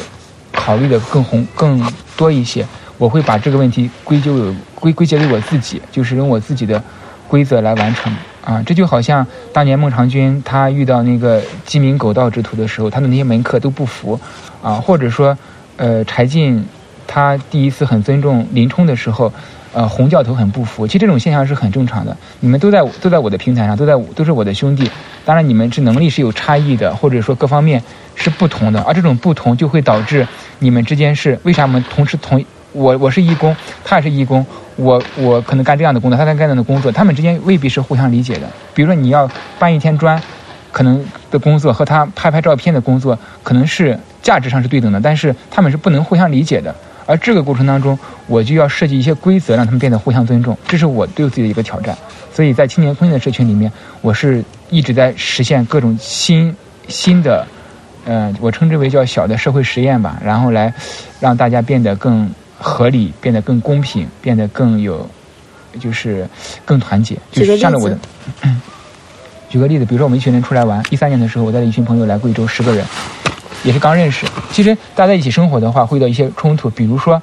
[0.52, 2.64] 考虑的更宏更多一些。
[2.98, 6.80] 我会把这个问题归咎归归结于我自己，就是用我自己的
[7.26, 8.62] 规则来完成啊。
[8.64, 14.20] 这就好像当年孟尝君他遇到那个鸡鸣狗盗之徒的时候，他的那些门客都不服
[14.62, 15.36] 啊，或者说，
[15.76, 16.64] 呃，柴进
[17.08, 19.32] 他第一次很尊重林冲的时候，
[19.72, 20.86] 呃，洪教头很不服。
[20.86, 22.16] 其实这种现象是很正常的。
[22.40, 24.90] 你们都在都在我的平台上，都在都是我的兄弟。
[25.24, 27.82] 当然，你们是能力是有差异的，或者说各方面
[28.14, 30.26] 是不同的，而这种不同就会导致
[30.58, 32.44] 你们之间是为啥我们同时同。
[32.72, 34.44] 我我是义工，他也是义工，
[34.76, 38.48] 我我可能干这样的工作，他干这样的工作，他们之间未必是互相理解的。
[38.74, 40.20] 比如说你要搬一天砖，
[40.70, 46.74] 可能的工作和他拍拍照片的工作，可能是价值上是对等的，但是他们是不能互相理解的。
[47.08, 51.96] 而这个过程当中，我就要设计一些规则，让他们变得互相尊重，这是我对自己的一个挑战。
[52.32, 56.54] 所以在青年空间的社群里面，我是一直在实现各种新
[56.86, 57.46] 新的，
[58.04, 60.72] 呃，我称之为叫小的社会实验吧，然后来
[61.18, 62.30] 让大家变得更。
[62.60, 65.08] 合理变得更公平，变得更有，
[65.78, 66.28] 就是
[66.64, 67.16] 更团结。
[67.30, 67.96] 就是向着我的，
[69.48, 72.84] 举个例子，比如说我们一群人出来玩，一三年的时候，我带了一群朋友来贵州，十个人，
[73.64, 74.26] 也是刚认识。
[74.50, 76.68] 其实大家在一起生活的话，会遇到一些冲突。
[76.70, 77.20] 比如说，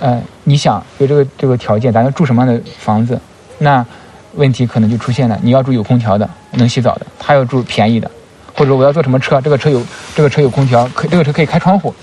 [0.00, 3.20] 呃，你想有这个这个条件，咱要住什么样的房子？
[3.58, 3.84] 那
[4.34, 5.38] 问题可能就出现了。
[5.42, 8.10] 你要住有空调的，能洗澡的；他要住便宜的，
[8.54, 9.40] 或者我要坐什么车？
[9.40, 9.82] 这个车有
[10.14, 11.94] 这个车有空调，可这个车可以开窗户。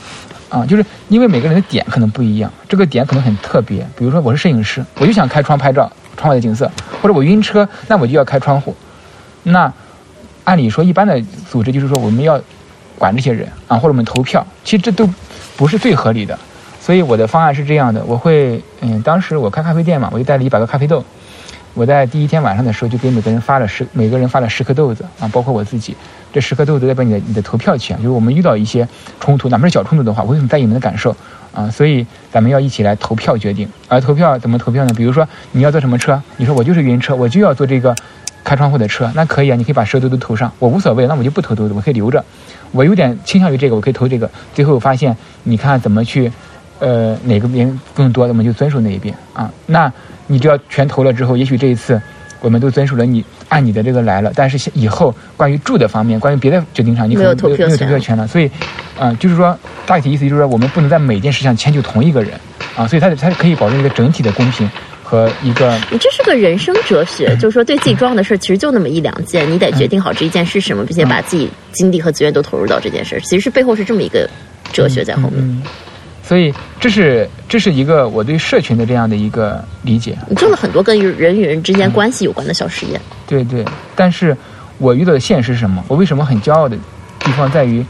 [0.49, 3.86] 啊，就是因为每个人的点可能不一样，这个点可能很特别。
[3.95, 6.65] 比如说，我是摄影师，我就想开窗拍照，窗外的景色；
[7.01, 8.76] 或者我晕车，那我就要开窗户。
[9.43, 9.72] 那
[10.45, 12.41] 按理说，一般的组织就是说，我们要
[13.00, 15.10] 管这些人啊，或者我们投票，其实这都
[15.58, 16.38] 不是最合理的。
[16.80, 21.04] 所以我的方案是这样的：我会，嗯，当时我开咖啡店嘛，我就带了一百个咖啡豆。
[21.76, 25.95] 我在第一天晚上的时候就给每个人发了十，每个人发了十颗豆子啊，包括我自己。
[26.32, 28.88] 这十颗豆子代表你的你的投票权，就是我们遇到一些
[29.20, 31.16] 冲突，哪怕是小冲突的话，我会很在意你们的感受
[31.54, 31.70] 啊。
[31.70, 33.68] 所以咱们要一起来投票决定。
[33.88, 34.93] 而投票怎么投票呢？
[34.95, 37.95] 比如说你要坐什么车，你说我就是晕车，我就要坐这个
[38.50, 42.26] 开窗户的车，那可以啊，你可以把十个豆都投上，我无所谓，那我就不投毒，我可以留着。
[42.72, 44.28] 我有点倾向于这个，我可以投这个。
[44.56, 46.32] 最后发现，你看怎么去，
[46.80, 49.52] 呃，哪个边更多，我们就遵守哪一边啊。
[49.68, 49.93] 那
[50.26, 52.02] 你只要全投了之后，也许这一次。
[52.41, 58.26] 我们都遵守了你按你的这个来了，但是以后关于住的方面，关于别的决定上，你可能没有没有投票权了。
[58.26, 58.50] 所以，
[58.97, 62.32] 啊，就是说大体意思就是说，我们不能在每件事上迁就同一个人
[62.78, 62.88] 啊。
[62.88, 64.72] 所以，它它可以保证一个整体的公平
[65.10, 65.76] 和一个。
[65.89, 73.20] 你这是个人生哲学，就是说对自己重要的事其实就那么一两件，你得决定好这一件是什么，并且把自己精力和资源都投入到这件事。
[73.22, 74.30] 其实是背后是这么一个
[74.72, 75.64] 哲学在后面。
[76.22, 80.16] 所以，这是这是一个我对社群的这样的一个理解。
[80.30, 83.01] 你做了很多跟人与人之间关系有关的小实验。
[83.26, 84.38] 对对，但是
[84.78, 85.84] 我遇到的现实是什么？
[85.88, 86.78] 我为什么很骄傲的
[87.18, 87.84] 地方在于，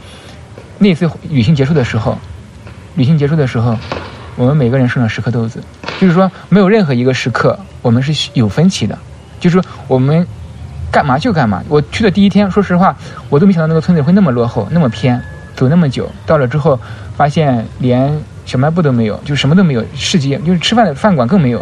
[0.78, 2.18] 那次旅行结束的时候，
[2.94, 3.76] 旅行结束的时候，
[4.36, 5.62] 我们每个人剩了十颗豆子，
[6.00, 8.98] 就是说没有任何一个时刻我们是有分歧的，
[9.38, 10.26] 就是说我们
[10.90, 11.62] 干嘛就干嘛。
[11.68, 12.96] 我去的第一天，说实话，
[13.28, 15.22] 我都没想到那个村子会那么落后，那么偏。
[15.56, 16.80] 走那么久，到了之后，
[17.18, 21.58] 发现连小卖部都没有，就什么都没有，市集就是吃饭的饭馆更没有，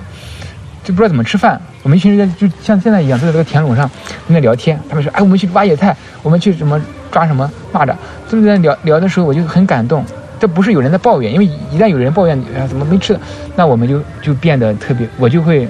[0.84, 1.60] 就不知道怎么吃饭。
[1.82, 3.94] 我们一群人就像现在一样，坐在这个田垄上在
[4.28, 4.78] 那聊天。
[4.88, 6.80] 他们说：“哎，我们去挖野菜，我们去什么
[7.10, 7.92] 抓什么蚂蚱。”
[8.30, 10.04] 就在聊聊的时候，我就很感动。
[10.38, 13.20] 这不是有人在抱怨，因为一旦有人抱怨啊怎么没吃的，
[13.56, 15.68] 那我们就就变得特别，我就会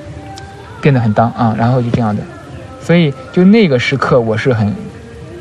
[0.80, 2.22] 变得很当啊，然后就这样的，
[2.80, 4.74] 所以就那个时刻我是很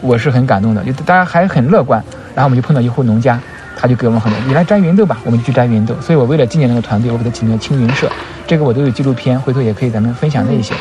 [0.02, 2.04] 我是很感动的，就大家还很乐观，
[2.34, 3.40] 然后我们就碰到一户农家，
[3.76, 8.10] 他就给我们很多，你来摘芸豆吧，我们就去摘芸豆，所以我为了纪念那个团队，我给他起名青云社，
[8.46, 10.74] 这个我都有纪录片，回头也可以咱们分享那一些，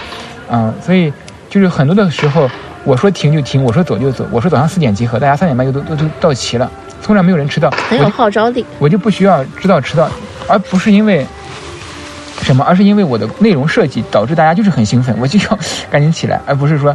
[0.49, 1.13] 啊，所以
[1.51, 2.49] 就是很多的时候。
[2.85, 6.71] 我说停就停，我说走就走，我说早上四点集合，大家三点半就都都都到齐了，
[7.07, 8.67] 从来没有人迟到，很有号召力。
[8.81, 10.11] 我就不需要知道迟到，
[10.49, 11.25] 而不是因为
[12.43, 16.95] 什么，而是因为我的内容设计导致大家就是很兴奋，我就要赶紧起来，而不是说。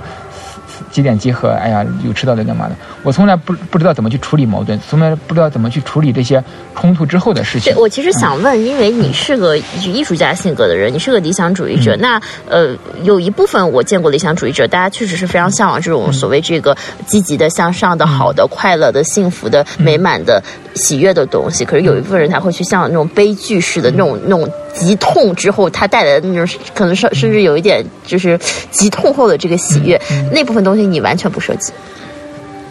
[0.92, 1.50] 几点集合？
[1.50, 2.76] 哎呀，有迟到的干嘛的？
[3.04, 6.44] 我从来不不知道怎么去处理矛盾，从来不知道怎么去处理这些
[6.76, 7.74] 冲突之后的事情。
[7.74, 16.76] 对，我其实想问，因为你是个艺术家性格的人，你是个理想主义者，那呃，有一部分我见过理想主义者，大家确实是非常向往这种所谓这个
[17.06, 20.42] 积极的、向上的、好的、快乐的、幸福的、美满的、
[20.74, 21.66] 喜悦的东西。
[21.66, 30.00] 可是有一部分人他会去向那种悲剧式的那种那种极痛之后他带来的那种，可能是甚至有一点就是极痛后的这个喜悦，
[30.32, 30.86] 那部分东西。
[30.86, 31.72] 你完全不涉及，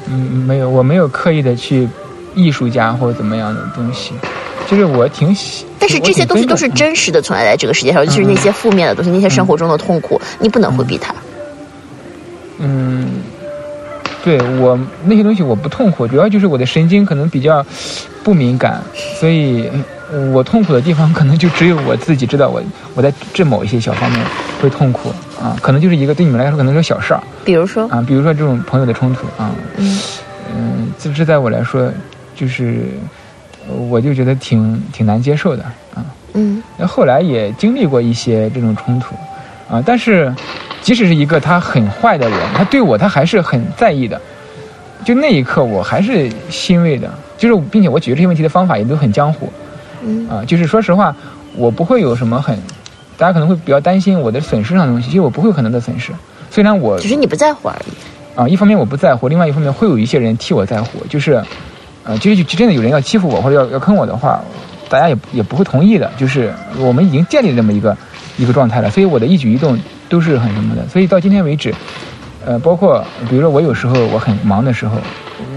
[0.07, 0.15] 嗯，
[0.47, 1.89] 没有，我没有刻意的去
[2.35, 4.13] 艺术家或者怎么样的东西，
[4.69, 5.65] 就是我挺喜。
[5.79, 11.15] 但是这些东西都是真实的存在在这个世界上，尤其是那些负面的东西，那些生活中的痛苦，你不能回避它。
[12.59, 13.09] 嗯，
[14.25, 17.65] 对我那些东西我不痛苦，主要就是我的神经可能比较
[18.23, 18.83] 不敏感，
[19.19, 19.71] 所以。
[20.33, 22.61] 我痛苦的地方可能就只有我自己知道，我
[22.97, 24.21] 我在这某一些小方面
[24.61, 27.89] 会痛苦啊，可能就是一个对你们来说可能是小事儿，比如说？
[27.89, 29.99] 啊，比如说这种朋友的冲突啊，嗯。
[30.53, 31.91] 嗯，这这在我来说
[32.35, 32.89] 就是
[33.89, 35.63] 我就觉得挺挺难接受的
[35.95, 39.15] 啊，嗯，那后来也经历过一些这种冲突
[39.73, 40.35] 啊，但是
[40.83, 44.21] 即使是一个他很坏的人，他对我他还是很在意的，
[45.05, 49.53] 就那一刻我还是欣慰的，就是并且我解决这些问题的方法也都很江湖。
[50.03, 50.29] 嗯。
[50.29, 51.15] 啊，就是说实话，
[51.55, 52.59] 我不会有什么很，
[53.21, 56.11] 大家可能会比较担心我的损失上的东西，其实我不会有可能的损失。
[56.51, 57.93] 虽然我只是你不在乎而已。
[58.35, 61.45] 啊，一方面我不在乎，另外一方面会有一些人替我在乎，就是，
[62.05, 64.41] 呃，就是真的有人要欺负我或者要要坑我的话，
[64.89, 66.11] 大家也也不会同意的。
[66.17, 67.95] 就是我们已经建立了这么一个
[68.39, 70.89] 一个状态了，所以我的一举一动都是很什么的。
[70.89, 71.75] 所以到今天为止，
[72.47, 74.97] 呃，包括比如说我有时候我很忙的时候，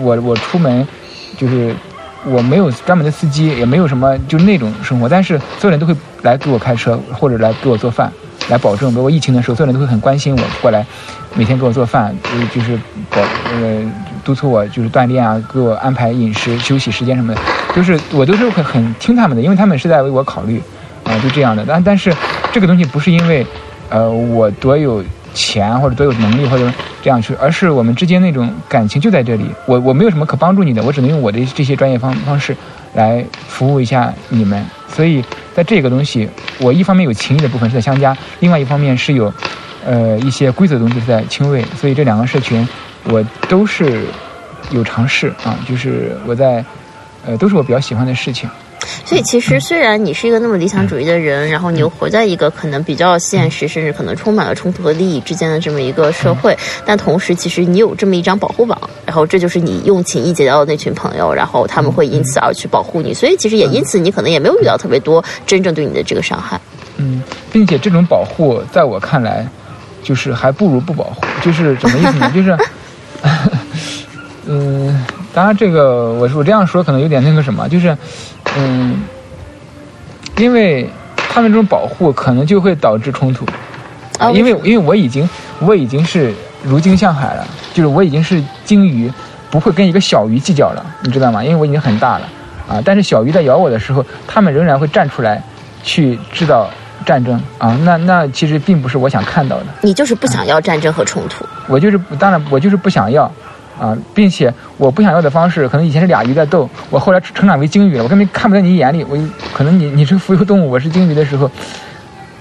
[0.01, 0.86] 我我出门
[1.38, 1.74] 就是。
[2.26, 8.11] 我没有专门的司机，也没有什么就那种生活，但是所有人都会来给我开车，或者来给我做饭，
[8.49, 8.93] 来保证。
[8.93, 10.86] 包括疫情的时候，所有人都会很关心我，过来
[11.36, 12.15] 每天给我做饭，
[12.53, 12.78] 就是
[13.09, 13.21] 保
[13.53, 13.91] 呃
[14.24, 17.41] 督促我就是锻炼啊，给我安排饮食、休息时间什么的，
[17.76, 20.61] 就是我都是会很听他们的，因为他们是在为我考虑
[21.03, 21.65] 啊，就这样的。
[21.67, 22.13] 但但是
[22.51, 23.45] 这个东西不是因为
[23.89, 25.03] 呃我多有。
[25.34, 26.71] 钱或者多有能力或者
[27.01, 29.45] 这样去，而是我们之间那种感情就在这里。
[29.65, 32.55] 我我没有什么可帮助你的，我只能用我的这些专业方方式
[32.93, 34.63] 来服务一下你们。
[34.88, 35.23] 所以
[35.55, 36.29] 在这个东西，
[36.59, 39.34] 我一方面有情谊的部分是在相加，另外一方面是有
[39.84, 41.63] 呃一些规则的东西是在轻微。
[41.75, 42.67] 所以这两个社群
[43.05, 44.05] 我都是
[44.71, 46.63] 有尝试啊，就是我在
[47.25, 48.47] 呃都是我比较喜欢的事情。
[49.05, 63.13] 所以，其实虽然你是一个那么理想主义的人，然后你又活在一个可能比较现实，甚至可能充满了冲突和利益之间的这么一个社会，但同时，其实你有这么一张保护网，然后这就是你用情谊结交的那群朋友，然后他们会因此而去保护你。
[63.13, 66.59] 所以，其实也因此，你可能也没有遇到特别多真正对你的这个伤害。
[66.97, 67.21] 嗯，
[67.51, 69.45] 并且这种保护，在我看来，
[70.03, 71.25] 就是还不如不保护。
[71.43, 72.31] 就是什么意思呢？
[72.34, 72.57] 就是，
[74.45, 77.97] 嗯， 当然，这个我我这样说可能有点那个什么，就是。
[78.57, 79.03] 嗯，
[80.37, 83.45] 因为他们这种保护可能就会导致冲突，
[84.19, 85.27] 啊，因为因为我已经
[85.59, 86.33] 我已经是
[86.63, 89.11] 如鲸向海了，就是我已经是鲸鱼，
[89.49, 91.43] 不会跟一个小鱼计较了，你知道吗？
[91.43, 92.29] 因为我已经很大了，
[92.67, 95.41] 啊，但是小鱼在咬我的时候，他们仍然会站出来
[95.83, 96.69] 去制造
[97.05, 99.65] 战争，啊，那那其实并不是我想看到的。
[99.81, 101.43] 你就是不想要战争和冲突？
[101.67, 103.31] 我就是当然我就是不想要。
[103.80, 109.03] 啊，并且我不想要的方式，可能以前是俩鱼在斗，我后来成长为鲸鱼了，我根本看不在你眼里。
[109.09, 109.17] 我
[109.53, 111.49] 可能你你是浮游动物，我是鲸鱼的时候，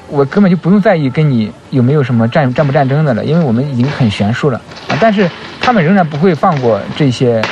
[0.09, 4.97] 我根本就不用在意跟你有没有什么战战不战争的了，因为我们已经很悬殊了啊。
[5.01, 5.29] 但是
[5.61, 7.43] 他们仍然不会放过这些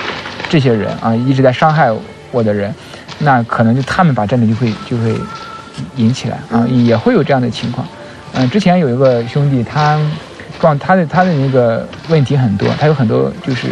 [0.48, 1.90] 这些人啊，一直在伤害
[2.30, 2.74] 我的人，
[3.18, 5.18] 那可能就他们把战争就会就会
[5.96, 7.86] 引起来啊，也会有这样的情况。
[8.34, 9.98] 嗯，之前有一个兄弟他。
[10.60, 13.68] 状他的他的那个问题很多，他有很多就是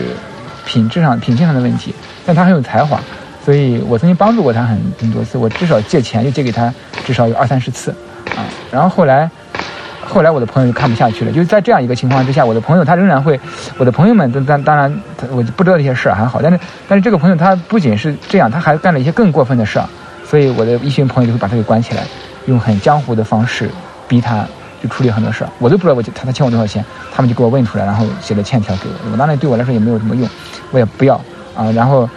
[0.65, 2.99] 品质上品性上的问题，但他很有才华，
[3.45, 6.73] 所以我曾经帮助过他很很多次，我至少借钱就借给他
[7.05, 7.91] 至少有二三十次，
[8.37, 9.31] 啊，然后后来
[10.07, 13.39] 后来我的朋友就看不下去了，就是在这样一个情况之下，我的朋友他仍然会，
[13.77, 16.59] 我的朋友们当当当然，我不知道这些事儿还好，但是
[16.89, 19.79] 但是这个朋友他不仅是这样，他还干了一些更过分的事，
[20.27, 22.03] 所以我的一群朋友就会把他给关起来，
[22.47, 23.71] 用很江湖的方式
[24.07, 24.47] 逼他
[24.83, 30.29] 就处理很多事儿，我都不知道我他他欠我多少钱，他们就给我问出来，然后写了欠条给我，我当然对我来说也没有什么用，
[30.71, 31.15] 我也不要
[31.57, 32.09] 啊，然后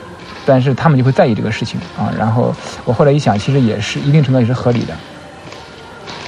[0.46, 2.54] 但是他们就会在意这个事情啊，然后
[2.86, 4.94] 我后来一想，其实也是一定程度也是合理的。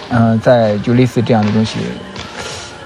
[0.09, 1.79] 嗯，在就类似这样的东西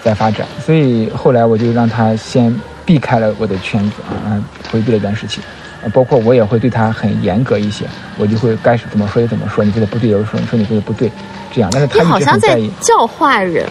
[0.02, 3.96] 在发展，所以后来我就让他先避开了我的圈子
[4.26, 4.42] 啊，
[4.72, 5.42] 回避了一段时期，
[5.90, 7.86] 包括我也会对他很严格一些，
[8.18, 11.12] 我就会该是怎么说就怎么说，你觉得不对，我说你说你觉得不对，
[11.54, 11.70] 这样。
[11.74, 13.66] 但是他好像在教化人，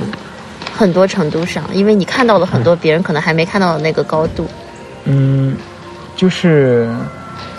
[0.77, 4.47] 很多程度上，因为你看到了很多别人可能还没看到的那个高度。
[5.05, 5.57] 嗯，
[6.17, 6.89] 就是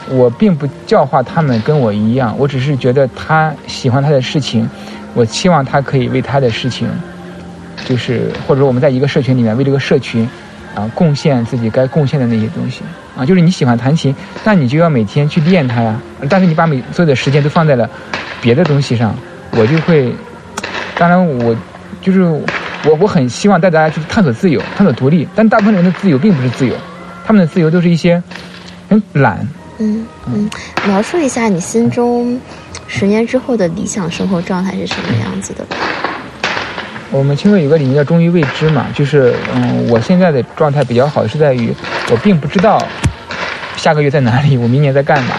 [0.09, 4.69] 我并不教化他们跟我一样，我只是觉得他喜欢他的事情。
[5.13, 6.87] 我期望他可以为他的事情，
[7.85, 10.29] 就是或者说我们在一个社群里面为这个社群，
[10.77, 12.83] 啊，贡献自己该贡献的那些东西
[13.17, 15.99] 啊，就是你喜欢弹琴，那你就要每天去练它呀。
[16.29, 17.89] 但是你把每所有的时间都放在了
[18.39, 19.15] 别的东西上，
[19.53, 20.13] 我就会，
[20.95, 21.55] 当然我
[21.99, 26.75] 就是我我很希望带大家去探索自由，探索独立，但大部分人的自由并不是自由，
[27.25, 28.21] 他们的自由都是一些
[28.87, 29.47] 很懒。
[29.79, 30.47] 嗯嗯，
[30.85, 32.39] 描述一下你心中。
[32.89, 35.65] 十年之后的理想生活状态是什么样子的？
[37.11, 41.73] 我们青春有个理念叫“忠于未知”嘛，就是嗯，我现在的状态比较好，是在于
[42.11, 42.81] 我并不知道
[43.75, 45.35] 下个月在哪里，我明年在干嘛，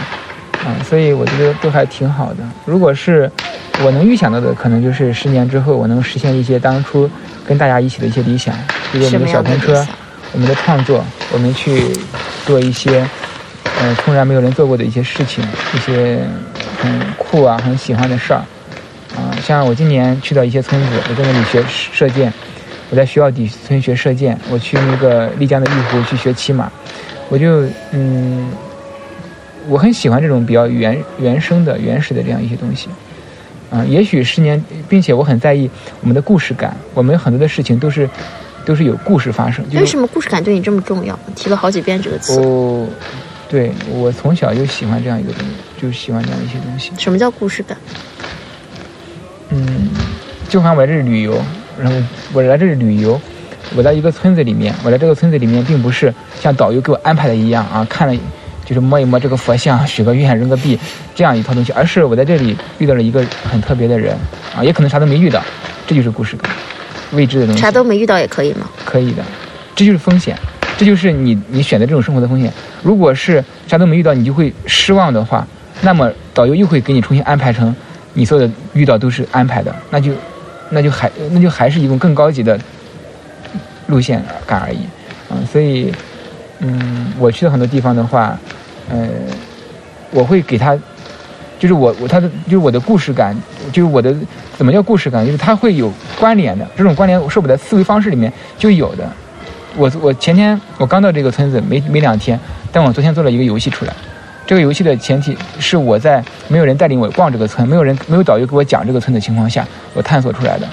[0.64, 2.42] 啊，所以我觉得都还挺好的。
[2.64, 3.30] 如果是
[3.84, 7.08] 我能预想到的，可能就是十年之后我能实现一些当初
[7.46, 8.54] 跟大家一起的一些理想，
[8.90, 9.86] 比如我们的小风车，
[10.32, 11.82] 我们的创作，我们去
[12.46, 13.06] 做一些
[13.82, 15.44] 嗯从来没有人做过的一些事情，
[15.74, 16.18] 一些。
[16.80, 18.46] 很酷啊，很喜欢的事儿，啊，
[19.42, 22.32] 像我今年去到一些村子，我在那里学射箭，
[22.90, 26.70] 我在学校底村学射箭，我去那个丽江的玉湖去学骑马，
[27.28, 28.50] 我就嗯，
[29.68, 32.88] 我很喜欢这种比较原原生的、原始的这样一些东西，
[33.70, 35.70] 啊，也许十年，并且我很在意
[36.00, 38.08] 我们的故事感，我们很多的事情都是
[38.64, 39.64] 都是有故事发生。
[39.72, 41.18] 为什么故事感对你这么重要？
[41.34, 42.38] 提了好几遍这个词。
[42.40, 42.86] 哦，
[43.48, 45.54] 对我从小就喜欢这样一个东西。
[45.80, 46.90] 就喜欢这样一些东西。
[46.98, 47.78] 什么叫故事感？
[49.50, 49.88] 嗯，
[50.48, 51.40] 就好像我来这里旅游，
[51.80, 51.96] 然后
[52.32, 53.20] 我来这里旅游，
[53.74, 58.14] 我在一个村子里面，我在这个村子里面，并不是像导游给我安排的一样啊，看了
[58.64, 60.78] 就是摸一摸这个佛像，许个愿，扔个币
[61.14, 64.14] 这样一套东西，而是我在这里遇到了一个很特别的人
[64.54, 65.42] 啊，也可能啥都没遇到，
[65.86, 66.36] 这就是故事，
[67.12, 67.60] 未知的东西。
[67.62, 68.68] 啥都没遇到也可以吗？
[68.84, 69.22] 可以的，
[69.74, 70.36] 这就是风险，
[70.76, 72.52] 这就是你你选择这种生活的风险。
[72.82, 75.46] 如果是啥都没遇到，你就会失望的话。
[75.80, 77.74] 那么导游又会给你重新安排成，
[78.18, 80.10] 你所有的遇到都是安排的，那就，
[80.70, 82.58] 那就还那就还是一种更高级的
[83.86, 84.80] 路线感而已，
[85.30, 85.94] 啊，所以，
[86.58, 88.36] 嗯，我去的很多地方的话，
[88.90, 89.08] 呃，
[90.10, 90.76] 我会给他，
[91.60, 93.36] 就是我我他的就是我的故事感，
[93.72, 94.12] 就是我的
[94.56, 99.08] 怎么叫故事感，就是他会有关联的，这种关联是我的思维方式里面就有的。
[99.76, 102.36] 我我前天我刚到这个村子没没两天，
[102.72, 103.94] 但我昨天做了一个游戏出来。
[104.48, 110.66] 这个游戏的前提是我在没有人带领我逛这个村，没有人没有导游给我讲这个村的情况下，我探索出来的，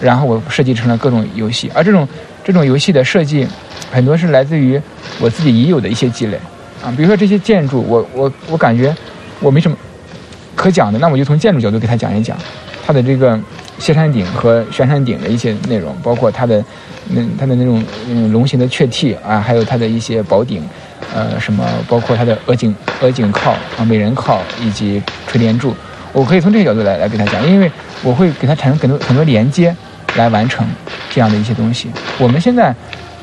[0.00, 1.70] 然后我设计成了各种游戏。
[1.72, 2.08] 而这种
[2.42, 3.46] 这种游戏的设计，
[3.92, 4.80] 很多是来自于
[5.20, 6.40] 我自己已有的一些积累
[6.84, 6.92] 啊。
[6.96, 8.92] 比如说这些建筑，我我我感觉
[9.38, 9.76] 我没什么
[10.56, 12.36] 可讲的，那我就从建筑角度给他讲一讲
[12.84, 13.38] 它的这个
[13.78, 16.64] 歇山顶和悬山顶的一些内容，包括它的
[17.10, 20.60] 那它的那种嗯龙形的雀替啊，还有它的一些宝顶。
[21.14, 25.74] 呃，什么包括它的额颈、额颈靠啊、美人靠以及垂帘柱，
[26.12, 27.70] 我可以从这个角度来来给他讲，因为
[28.02, 29.74] 我会给他产生很多很多连接，
[30.16, 30.66] 来完成
[31.10, 31.90] 这样的一些东西。
[32.18, 32.74] 我们现在，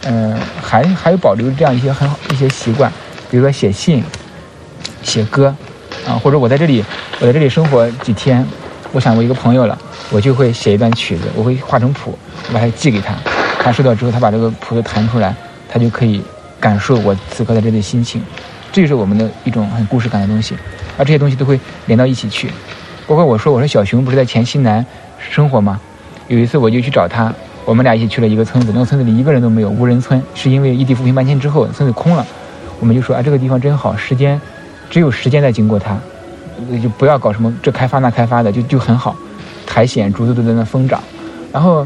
[0.04, 2.92] 嗯，还还有保留这样一些很好一些习惯，
[3.30, 4.04] 比如说写信、
[5.02, 5.56] 写歌，
[6.08, 6.84] 啊，或者我在这里
[7.20, 8.46] 我在这里生活几天，
[8.92, 9.78] 我想我一个朋友了，
[10.12, 12.18] 我就会写一段曲子，我会画成谱，
[12.48, 13.16] 我把它寄给他，
[13.64, 15.36] 他收到之后，他把这个谱子弹出来，
[15.68, 16.22] 他就可以。
[16.60, 18.22] 感受我此刻的这里心情，
[18.72, 20.56] 这就是我们的一种很故事感的东西，
[20.98, 22.52] 而这些东西都会连到一起去。
[23.08, 24.86] 包括我说，我说小熊不是在黔西南
[25.18, 25.80] 生活吗？
[26.28, 27.34] 有一次我就去找他，
[27.66, 32.26] 我们俩一起去了一个村子，那个村子里一个人都没有，无人村，是因为异地扶贫搬迁之后村子空了。
[32.80, 34.40] 我们就说啊，这个地方真好，时间
[34.90, 35.98] 只有时间在经过它，
[36.84, 39.16] 就不要搞什么这开发那开发的，就就很好。
[39.66, 41.02] 苔藓、竹子都在那疯长，
[41.52, 41.86] 然后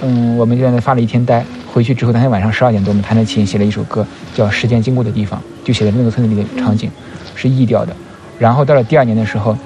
[0.00, 1.44] 嗯，我们就在那发了一天呆。
[1.74, 6.88] 回去之后，当天晚上十二点多，我们弹着琴写了一首歌，叫《时间经过的地方》，就写在那个村子里的场景，
[7.34, 7.92] 是 E 调的。
[8.38, 9.58] 然后到了第二年的时候，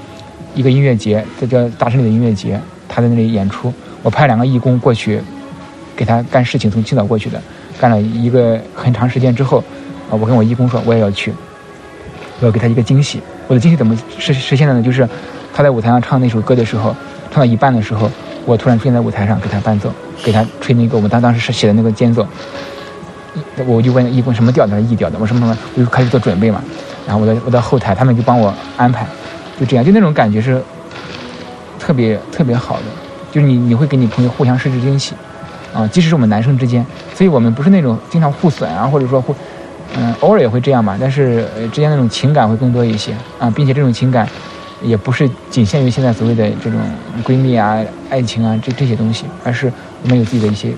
[0.55, 3.71] 一个音乐节，这叫大山里的音乐节，他在那里演出，
[4.03, 5.21] 我派两个义工过去
[5.95, 7.39] 给他干事情，从青岛过去的，
[7.79, 9.59] 干了一个很长时间之后，
[10.11, 11.31] 啊，我跟我义工说我也要去，
[12.41, 13.21] 我要给他一个惊喜。
[13.49, 14.83] 我的惊喜怎么实实现的呢？
[14.83, 15.07] 就是
[15.53, 16.97] 他在舞台上唱那首歌的时候，
[17.31, 18.11] 唱到一半的时候，
[18.47, 19.93] 我突然出现在舞台上给他伴奏，
[20.23, 22.27] 给他吹那个我们当当时是写的那个间奏。
[23.67, 26.63] 我就问一问什么调的，他说 E 调的，我说什么，我就开始做准备嘛。
[27.07, 29.07] 然后我在我在后台，他们就帮我安排，
[29.61, 30.61] 就这样，就那种感觉是
[31.79, 32.85] 特别特别好的，
[33.31, 35.15] 就是你你会给你朋友互相设置惊喜，
[35.73, 39.35] 啊，即使是我们男生之间，所以我们不是那种经常互损啊，或者说互，
[39.97, 44.29] 嗯，偶尔也会这样嘛，但是之间那种情感会更多一些啊，并且这种情感
[44.83, 46.81] 也不是仅限于现在所谓的这种
[47.25, 47.79] 闺蜜啊、
[48.11, 49.73] 爱情啊这这些东西，而是
[50.03, 50.73] 我们有自己的一些。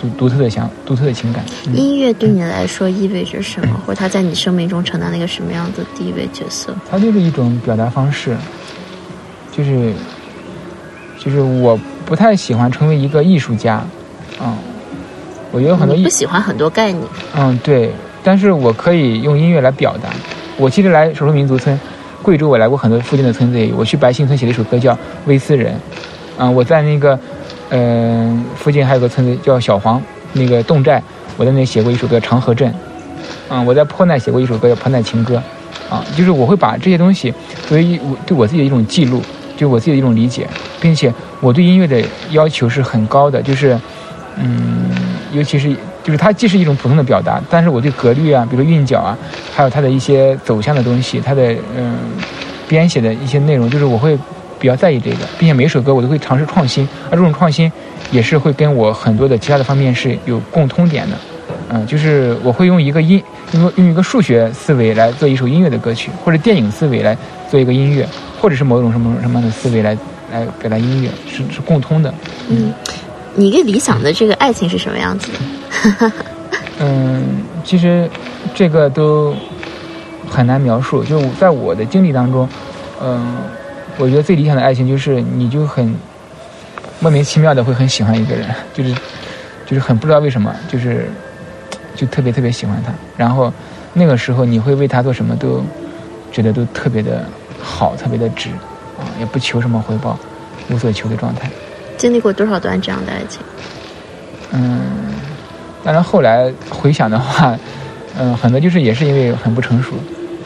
[0.00, 1.44] 独独特的想，独特的情感。
[1.72, 6.74] 音乐对你来说意味着什么，或者它在你生命中承担了一个什么样的地位角色？
[6.90, 8.36] 它就是一种表达方式，
[9.52, 9.92] 就是，
[11.20, 13.84] 就是我不太喜欢成为一个艺术家，
[14.40, 14.52] 嗯，
[15.52, 17.06] 我觉得很多不喜欢很多概念。
[17.36, 17.92] 嗯，对，
[18.24, 20.08] 但是我可以用音乐来表达。
[20.56, 21.78] 我其实来少数民族村，
[22.22, 24.92] 贵州我来过很多附近的村子，我去白兴村写了一首歌叫
[25.26, 25.74] 《威斯人》，
[26.38, 27.16] 嗯，我在那个。
[27.74, 30.00] 嗯，附近还有个村子叫小黄，
[30.34, 31.02] 那个侗寨，
[31.38, 32.70] 我在那写过一首歌《长河镇》。
[33.48, 35.36] 嗯，我在坡奈写过一首歌叫《坡奈情歌》。
[35.92, 37.32] 啊，就是我会把这些东西
[37.66, 39.22] 作为我对我自己的一种记录，
[39.56, 40.46] 就我自己的一种理解，
[40.80, 43.78] 并且我对音乐的要求是很高的，就是，
[44.36, 44.90] 嗯，
[45.32, 49.16] 尤其是就是它既是一种普通的表达，但是我对格律啊，比如韵脚啊，
[49.54, 51.94] 还有它的一些走向的东西，它的嗯
[52.68, 54.18] 编写的一些内容，就是我会。
[54.62, 57.70] 比较在意这个，并且每首歌我都会尝试创新，而这种创新
[58.12, 61.16] 也是会跟我很多的其他的方面是有共通点的。
[61.68, 63.20] 嗯，就是我会用一个音，
[63.54, 67.18] 用用一个数学思维来做一首音乐的歌曲，或者电影思维来
[67.50, 68.08] 做一个音乐，
[68.40, 69.98] 或者是某种什么什么样的思维来
[70.30, 72.14] 来表达音乐，是是共通的。
[72.48, 72.72] 嗯，
[73.34, 75.28] 你一个理想的这个爱情是什么样子
[75.98, 76.12] 的？
[76.78, 78.08] 嗯，其实
[78.54, 79.34] 这个都
[80.28, 82.48] 很难描述，就在我的经历当中，
[83.02, 83.36] 嗯。
[83.98, 85.94] 我觉得最理想的爱情就是，你就很
[86.98, 88.94] 莫名其妙的会很喜欢一个人，就是
[89.66, 91.08] 就是很不知道为什么，就是
[91.94, 93.52] 就特别特别喜欢他，然后
[93.92, 95.62] 那个时候你会为他做什么都
[96.32, 97.24] 觉得都特别的
[97.60, 98.48] 好，特别的值
[98.98, 100.18] 啊，也不求什么回报，
[100.70, 101.50] 无所求的状态。
[101.98, 103.40] 经历过多少段这样的爱情？
[104.52, 104.80] 嗯，
[105.84, 107.56] 当然后来回想的话，
[108.18, 109.92] 嗯，很多就是也是因为很不成熟，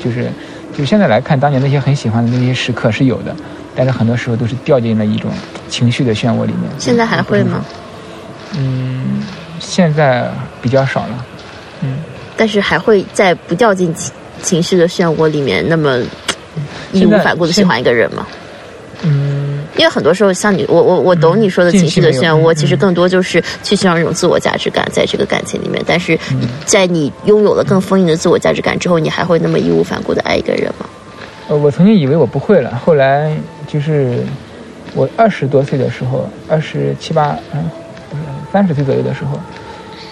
[0.02, 0.30] 就是。
[0.76, 3.34] 就现在来看，当年那些很喜欢的那些时刻是有的，
[3.74, 5.30] 但是很多时候都是掉进了一种
[5.68, 6.70] 情绪的漩涡里面。
[6.78, 7.64] 现在还会吗？
[8.56, 9.22] 嗯，
[9.58, 11.26] 现在比较少了。
[11.80, 11.98] 嗯，
[12.36, 14.12] 但是还会在不掉进情
[14.42, 15.98] 情绪的漩涡里面那么
[16.92, 18.26] 义无反顾的喜欢一个人吗？
[19.02, 19.35] 嗯。
[19.78, 25.82] 因为很多时候，像你，我我我懂你说的情绪的漩涡，其实更多就是去寻找一种自我价值感，在这个感情里面。
[25.86, 26.18] 但是，
[26.64, 30.86] 在你拥有了更丰盈的自我价值感之后，你还会那么义无反顾的爱一个人吗？
[31.48, 33.36] 呃，我曾经以为我不会了，后来
[33.68, 34.24] 就是
[34.94, 37.70] 我二十多岁的时候，二十七八，嗯，
[38.10, 38.22] 不是
[38.52, 39.38] 三十岁左右的时候，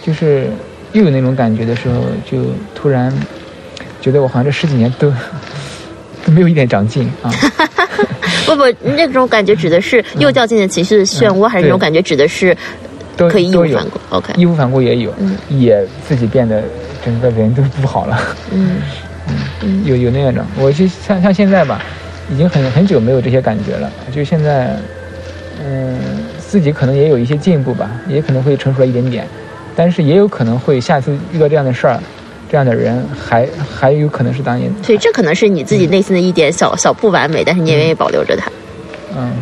[0.03, 0.49] 就是
[0.93, 2.39] 又有那种感觉的时候，就
[2.75, 3.13] 突然
[4.01, 5.17] 觉得我好像这十几年都都
[6.27, 7.31] 没有一点长进啊。
[8.47, 12.57] 不不，那种感觉指的是又掉进了情绪的漩涡，还是那种感觉指的是
[13.17, 15.13] 可以义无反顾？OK，义无反顾也有，
[15.49, 16.63] 也自己变得
[17.05, 18.19] 整个人都不好了。
[18.53, 18.77] 嗯
[19.63, 21.83] 嗯，有有那样的，我就像像现在吧，
[22.31, 23.91] 已经很很久没有这些感觉了。
[24.15, 24.77] 就现在，
[25.65, 25.99] 嗯，
[26.39, 29.27] 自己可能也有一些进步吧，也可能会成熟了一点点，
[29.75, 31.99] 但是也有可能会下次遇到这样的事儿。
[32.51, 38.51] 这样的人还还有可能是当年，所以这可能是你自己内心的一点小小不完美，但是你也愿意保留着它。
[39.17, 39.33] 嗯，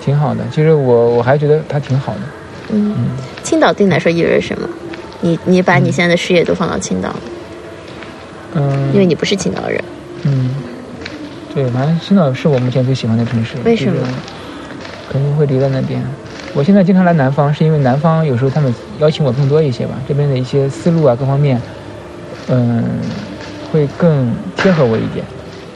[0.00, 0.44] 挺好的。
[0.52, 2.20] 其实我我还觉得他挺好的。
[2.70, 2.94] 嗯，
[3.42, 4.68] 青岛对你来说意味着什么？
[5.20, 7.14] 你你把你现在的事业都放到青岛，
[8.54, 9.82] 嗯，因为你不是青岛人。
[10.24, 10.50] 嗯，
[11.54, 13.54] 对，反正青岛是我目前最喜欢的城市。
[13.64, 14.06] 为什么？
[15.10, 16.02] 可能会留在那边。
[16.54, 21.60] 我现在经常来南方，是因为南方有时候他们邀请我更多一些吧，这边的一些思路啊，各方面。
[22.48, 22.84] 嗯，
[23.72, 25.24] 会更贴合我一点，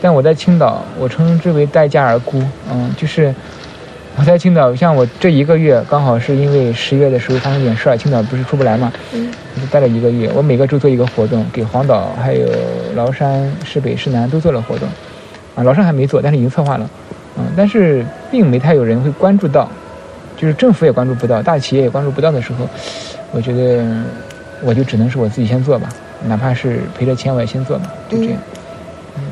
[0.02, 2.42] 但我在青岛，我称之为待价而沽。
[2.70, 3.34] 嗯，就是
[4.16, 10.30] 我在青岛，像我这一个月，刚好是因为十月的时候发生点事儿，青岛不是出不来嘛，嗯，就待了一个月。
[10.34, 12.46] 我每个周做一个活动，给黄岛、还有
[12.94, 14.86] 崂山、市北、市南都做了活动，
[15.54, 16.90] 啊，崂山还没做，但是已经策划了，
[17.38, 19.68] 嗯，但是并没太有人会关注到，
[20.36, 22.68] 就是政府也关注不到，大企业也关注不到的时候，
[23.32, 23.84] 我觉得
[24.62, 25.88] 我就只能是我自己先做吧。
[26.26, 28.38] 哪怕是赔了钱，我也先做嘛，就这样。
[29.16, 29.22] 嗯，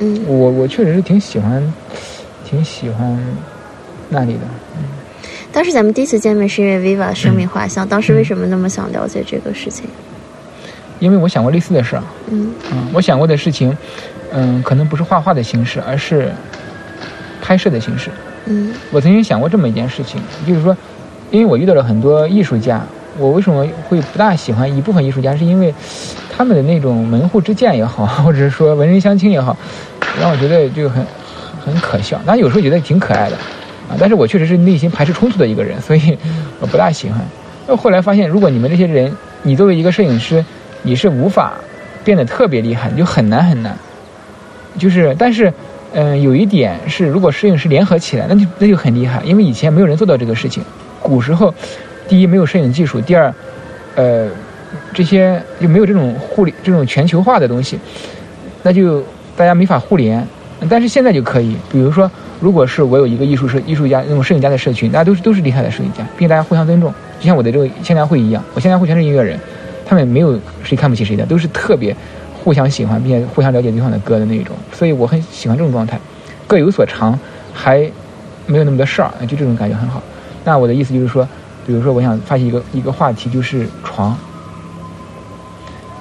[0.00, 1.62] 嗯，我我确实是挺喜欢，
[2.44, 3.18] 挺喜欢
[4.08, 4.40] 那里的。
[4.76, 4.82] 嗯，
[5.52, 9.84] 当时咱们第一次见面是因为 Viva 生命画像，当时为什么那么想了解这个事情？
[11.00, 13.76] 因为我想过类似的事儿，嗯嗯，我想过的事情，
[14.32, 16.30] 嗯，可能不是画画的形式，而是
[17.40, 18.10] 拍摄的形式。
[18.46, 20.76] 嗯我曾经想过这么一件事情，就是说，
[21.30, 22.82] 因为我遇到了很多艺术家，
[23.18, 25.74] 我为什么会不大喜欢一部分艺术家，是因为
[26.34, 29.56] 他们的那种门户之见也好，或者是说文人相轻也好，
[30.20, 31.04] 让我觉得就很
[31.64, 32.20] 很可笑。
[32.24, 33.36] 但有时候觉得挺可爱的
[33.88, 36.16] 啊，但是我确实是内心排斥冲突的一个人，所以
[36.60, 37.20] 我不大喜欢。
[37.66, 40.44] 那后来发现，如果你们这些人，你作为一个摄影师，
[40.82, 41.54] 你是无法
[42.04, 43.76] 变得特别厉害，就很难很难。
[44.78, 45.52] 就是，但是，
[45.92, 50.62] 嗯、有一点是，如果摄影师联合起来，那就那就很厉害，因为以前没有人做到这个事情。
[51.02, 51.52] 古时候，
[52.10, 53.32] 第一没有摄影技术，第二，
[53.94, 54.28] 呃，
[54.92, 57.78] 这些就没有这种互联、这种全球化的东西，
[58.64, 59.00] 那就
[59.36, 60.26] 大家没法互联。
[60.68, 69.38] 但是现在就可以，比如说，如果是我有一个艺术社、艺术家那种摄影家的社群，大家都是都是厉害的摄影家，并且大家互相尊重，就像我的这个现代会一样，我现在会全是音乐人，
[69.86, 71.94] 他们没有谁看不起谁的，都是特别
[72.34, 75.96] 互相喜欢，并且互相了解对方的歌的那种，所以我很喜欢这种状态，
[76.48, 77.16] 各有所长，
[77.54, 77.88] 还
[78.46, 80.02] 没有那么多事儿，就这种感觉很好。
[80.42, 81.26] 那我的意思就是说，
[81.66, 84.16] 比如说我想发起一个一个话题，就是床。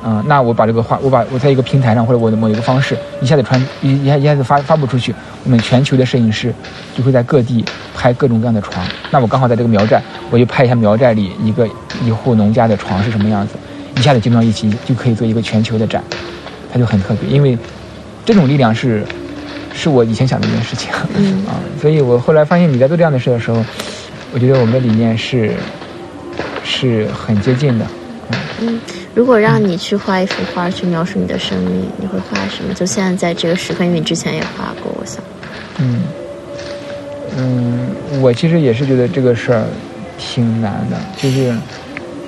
[0.01, 6.53] 啊、那我把这个话，我把我在一个平台上或者我的某一个方式一下子传一一下一下子发发布出去，我们全球的摄影师
[6.95, 8.84] 就会在各地拍各种各样的床。
[9.12, 10.01] 那我刚好在这个苗寨，
[10.32, 11.68] 我就拍一下苗寨里一个
[12.01, 13.55] 一户农家的床是什么样子，
[13.97, 16.01] 一下子集中到一起，就可以做一个全球的展，
[16.72, 17.57] 它就很特别，因为
[18.26, 19.03] 这种力量是
[19.74, 20.89] 是我以前想的一件事情。
[21.18, 23.62] 嗯啊，所以我后来发现你在做这样的事的时候，
[24.34, 25.53] 我觉得我们的理念是
[26.63, 27.86] 是很接近的。
[28.61, 28.80] 嗯。
[29.15, 32.73] 如果让你去画一幅画去描述你的生命，你会画什么？
[32.73, 35.21] 就现在在这个时刻，因为你之前也画过，我想。
[35.80, 36.03] 嗯
[37.38, 37.88] 嗯，
[38.21, 39.65] 我其实也是觉得这个事儿
[40.17, 41.51] 挺难的，就是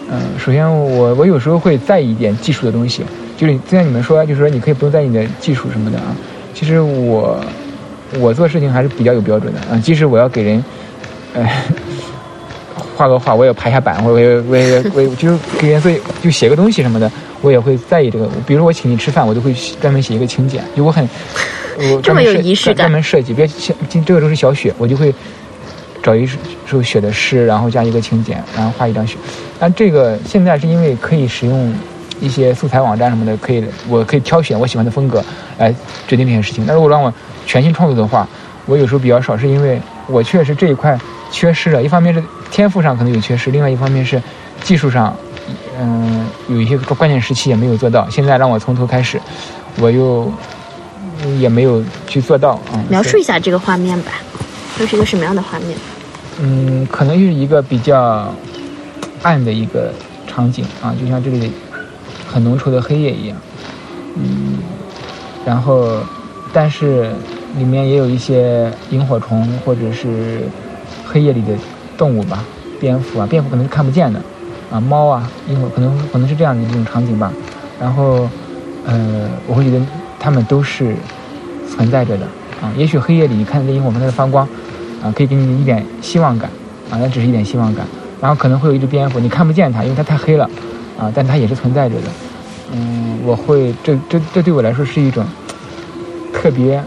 [0.10, 3.04] 嗯，首先我我有时候会在意一点技术的东西，
[3.38, 6.16] 就是就像你们说就是说你可以不用在意你的技术什么的啊，
[6.54, 7.39] 其实我
[8.20, 10.64] 我做事情还是比较有标准的啊，即使我要给人
[11.34, 11.47] 呃
[13.02, 15.89] 画个画，我也排下版，我也我也我也就是给颜色
[16.22, 18.30] 就写个东西什么的，我也会在意这个。
[18.45, 21.10] 比如我请你吃饭，我就会专门写一个请柬，就我很
[21.80, 25.12] 我这么有仪式感专门设计，比如像今这个都是小雪，我就会
[26.04, 26.30] 找一
[26.68, 29.18] 首雪的诗，然后加一个请柬，然后画一张雪。
[29.58, 31.74] 但这个现在是因为可以使用
[32.20, 35.26] 一些素材网站什么的，可以我可以挑选我喜欢的风格
[35.58, 35.74] 来
[36.08, 36.66] 决定这件事情。
[36.68, 37.12] 但如果让我
[37.47, 38.28] 全新创作的话，
[38.68, 40.95] 我有时候比较少，是因为我确实这一块
[41.32, 41.82] 缺失了。
[41.82, 44.22] 一方面是天赋上可能有缺失，另外一方面是
[44.62, 45.16] 技术上，
[45.80, 48.08] 嗯、有一些关键时期也没有做到。
[48.10, 49.20] 现在让我从头开始，
[49.80, 50.32] 我又
[51.24, 52.84] 嗯也没有去做到啊。
[52.89, 54.12] 描述一下这个画面吧，
[54.78, 55.78] 这是一个什么样的画面？
[56.41, 58.34] 嗯，可能就是一个比较
[59.24, 59.93] 暗的一个
[60.28, 61.52] 场景啊，就像这里
[62.28, 63.38] 很浓稠的黑夜一样。
[64.16, 64.58] 嗯，
[65.45, 65.99] 然后
[66.52, 67.12] 但是
[67.58, 70.41] 里面也有一些萤火虫或者是
[71.06, 71.54] 黑夜里的
[72.02, 72.43] 动物吧，
[72.80, 74.20] 蝙蝠啊，蝙蝠可能是看不见的
[74.72, 77.32] 啊，猫啊，萤火可能可能是这样的一种场景吧。
[77.80, 78.28] 然后
[78.88, 79.80] 呃，我会觉得
[80.20, 80.95] 它们都是
[81.70, 82.26] 存在着的
[82.60, 82.74] 啊。
[82.76, 84.47] 也许黑夜里你看见这萤火虫在发光。
[85.04, 86.47] 啊，可以给你一点希望感，
[86.91, 87.84] 啊，那只是一点希望感。
[88.22, 90.47] 然后可能会有一只蝙蝠，你看不见它，因为它太黑了，
[90.95, 92.08] 啊，但它也是存在着的。
[92.72, 95.26] 嗯，我会，这这这对我来说是一种
[96.32, 96.80] 特别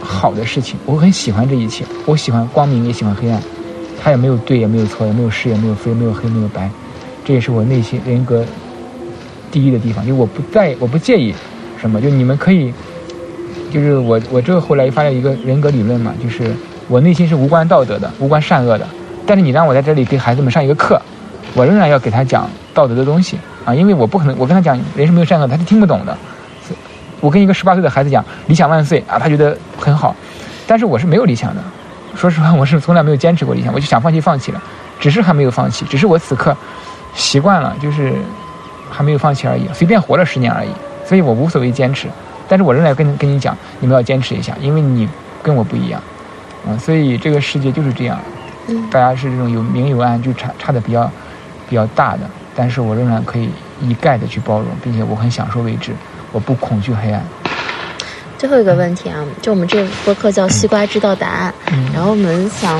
[0.00, 1.84] 好的事情，我很喜欢这一切。
[2.06, 3.38] 我喜欢光明，也喜欢黑暗，
[4.02, 6.68] 他也没有对，也没有错，也没有是，也没有非，没有黑，没有白。
[7.24, 8.44] 这也是我内心人格
[9.50, 11.32] 第一的地方，就我不在，我不介意
[11.80, 12.72] 什么，就你们可以，
[13.70, 16.54] 就是我我这个后来发现一个人格理论嘛，就是。
[16.88, 18.86] 我内心是无关道德的，无关善恶的。
[19.24, 21.00] 但是你让我在这里给孩子们上一个课，
[21.54, 26.14] 我仍然要给他讲道德的东西啊，因为我不可能，我跟他讲人是没有善恶，他是听不懂的。
[27.20, 30.14] 我跟一个十八岁的孩子讲理想万岁啊，他觉得很好，
[30.66, 31.62] 但是我是没有理想的。
[32.14, 34.62] 说实话，我是从来没有坚持过理想，我就想放弃放弃了，
[35.00, 36.56] 只是还没有放弃，只是我此刻
[37.14, 38.14] 习惯了，就是
[38.90, 40.70] 还没有放弃而已，随便活了十年而已，
[41.04, 42.08] 所以我无所谓坚持。
[42.48, 45.08] 但是我仍然跟跟你讲，你们要坚持一下，因为你
[45.42, 46.00] 跟我不一样。
[46.66, 48.18] 嗯，所以这个世界就是这样，
[48.68, 51.10] 嗯大家是这种有明有暗，就差差的比较
[51.68, 52.20] 比较大的，
[52.54, 53.48] 但是我仍然可以
[53.80, 55.92] 一概的去包容，并且我很享受未知，
[56.30, 57.24] 我不恐惧黑暗。
[58.42, 62.76] 最后一个问题啊，就我们这个播客叫“西瓜知道答案”，嗯然后我们想，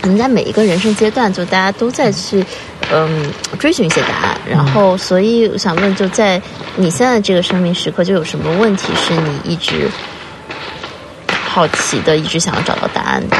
[0.00, 2.46] 可能在每一个人生阶段，就大家都在去，
[2.92, 3.28] 嗯，
[3.58, 4.40] 追寻一些答案。
[4.48, 6.40] 然后，所以我想问，就在
[6.76, 9.90] 你现在这个生命时刻，就有什么问题是你一直
[11.28, 13.36] 好奇的，一直想要找到答案的？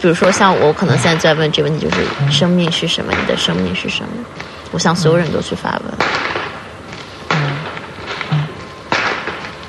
[0.00, 3.12] 比如说像我可能现在在问这个问题，就是生命是什么？
[3.12, 4.24] 你的生命是什么？
[4.72, 6.08] 我想所有人都去发问。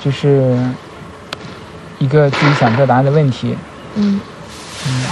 [0.04, 0.58] 就是
[2.00, 3.56] 一个自己想知道答案的问题。
[3.96, 4.20] 嗯。
[4.86, 5.04] 嗯。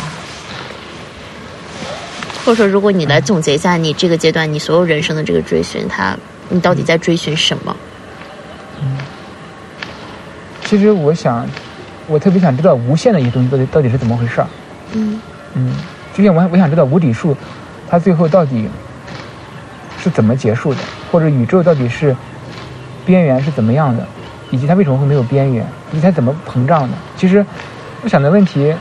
[2.43, 6.17] 或者说，如果你来总结一下你这个阶段你所有人生的这个追寻，他
[6.49, 7.75] 你到底在追寻什么？
[8.81, 8.97] 嗯。
[10.65, 11.47] 其实我想，
[12.07, 14.47] 我特别想知道无限的一些东西到底到底是怎么回事儿。
[14.93, 15.21] 嗯。
[15.53, 15.75] 嗯。
[16.13, 17.37] 就像我我想知道无底数，
[17.89, 18.67] 它最后到底
[20.03, 20.79] 是怎么结束的，
[21.09, 22.13] 或者宇宙到底是
[23.05, 24.05] 边缘是怎么样的？
[24.52, 25.66] 以及它为什么会没有边缘？
[25.91, 26.95] 以及它怎么膨胀的？
[27.18, 27.43] 其实，
[28.04, 28.72] 我想的问题，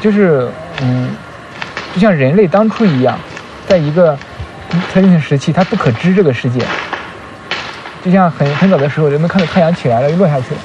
[0.00, 0.48] 就是，
[0.82, 1.10] 嗯，
[1.94, 3.18] 就像人类当初一样，
[3.66, 4.16] 在一个
[4.92, 6.60] 特定的时期，它不可知这个世界。
[8.04, 10.60] 就像很很早的时候，人们看到太阳起来了又落下去了，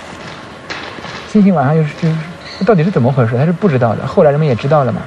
[1.28, 3.38] 星星晚上又是就是，到底是怎么回事？
[3.38, 4.06] 他是不知道的。
[4.06, 5.02] 后来人们也知道了嘛。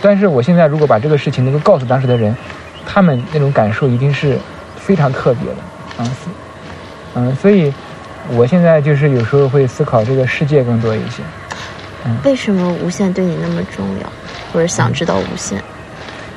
[0.00, 2.34] 但是我现在如果把这个事情能够告诉当时的人，
[2.86, 4.38] 他们那种感受一定是
[4.76, 5.56] 非常特别的，
[5.98, 6.10] 嗯，
[7.14, 7.72] 嗯，所以。
[8.30, 11.22] 我现在就是有时候会思考这个世界更多一些。
[12.06, 14.12] 嗯，为什么无限对你那么重要，
[14.52, 15.62] 或者想知道无限？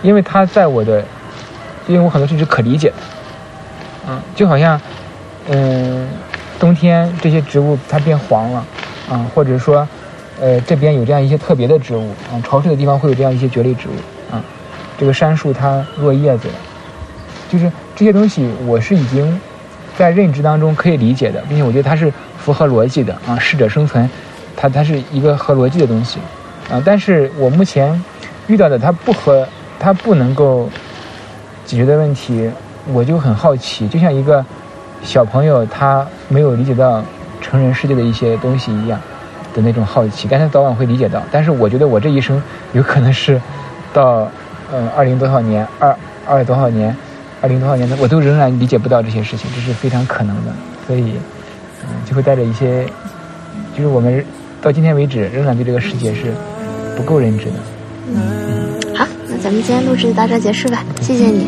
[0.02, 1.04] 因为它在我的，
[1.88, 2.96] 因为我很多事是可理解的。
[4.10, 4.80] 嗯，就好像，
[5.50, 6.08] 嗯，
[6.60, 8.66] 冬天这些植物它变黄了，
[9.10, 9.88] 啊，或者说，
[10.40, 14.44] 呃，这边有这样一些特别的植物，啊，潮湿的地方会有这样一些蕨类植物，啊，
[14.98, 16.54] 这个杉树它落叶子了，
[17.50, 19.40] 就是这些东西，我是已经。
[19.98, 24.08] 在认知当中可以理解的，并且我觉得它是符合逻辑的啊，适者生存，
[24.56, 26.20] 它它是一个合逻辑的东西
[26.70, 26.80] 啊。
[26.86, 28.00] 但是我目前
[28.46, 29.48] 遇到的它不合，
[29.80, 30.70] 它不能够
[31.66, 32.48] 解决的问题，
[32.94, 34.46] 我就很好奇，就像一个
[35.02, 37.04] 小朋友他没有理解到
[37.42, 39.00] 成人世界的一些东西一样
[39.56, 41.24] 的那种好奇，但他早晚会理解到。
[41.32, 42.40] 但是我觉得我这一生
[42.74, 43.42] 有可能是
[43.94, 44.30] 到
[44.72, 45.96] 呃二零多少年，二
[46.28, 46.96] 二多少年。
[47.42, 50.52] 二零多少年的，我都仍然理解不到这些事情，这是非常可能的，
[50.88, 51.14] 所以，
[51.84, 52.86] 嗯，就会带着一些，
[53.76, 54.24] 就是我们
[54.62, 56.34] 到今天为止仍然对这个世界是
[56.96, 57.54] 不够认知的。
[58.14, 61.48] 嗯，好，那咱们今天录制就到这结束吧，谢谢你。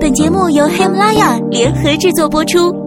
[0.00, 2.85] 本节目由喜马拉雅联合制作播出。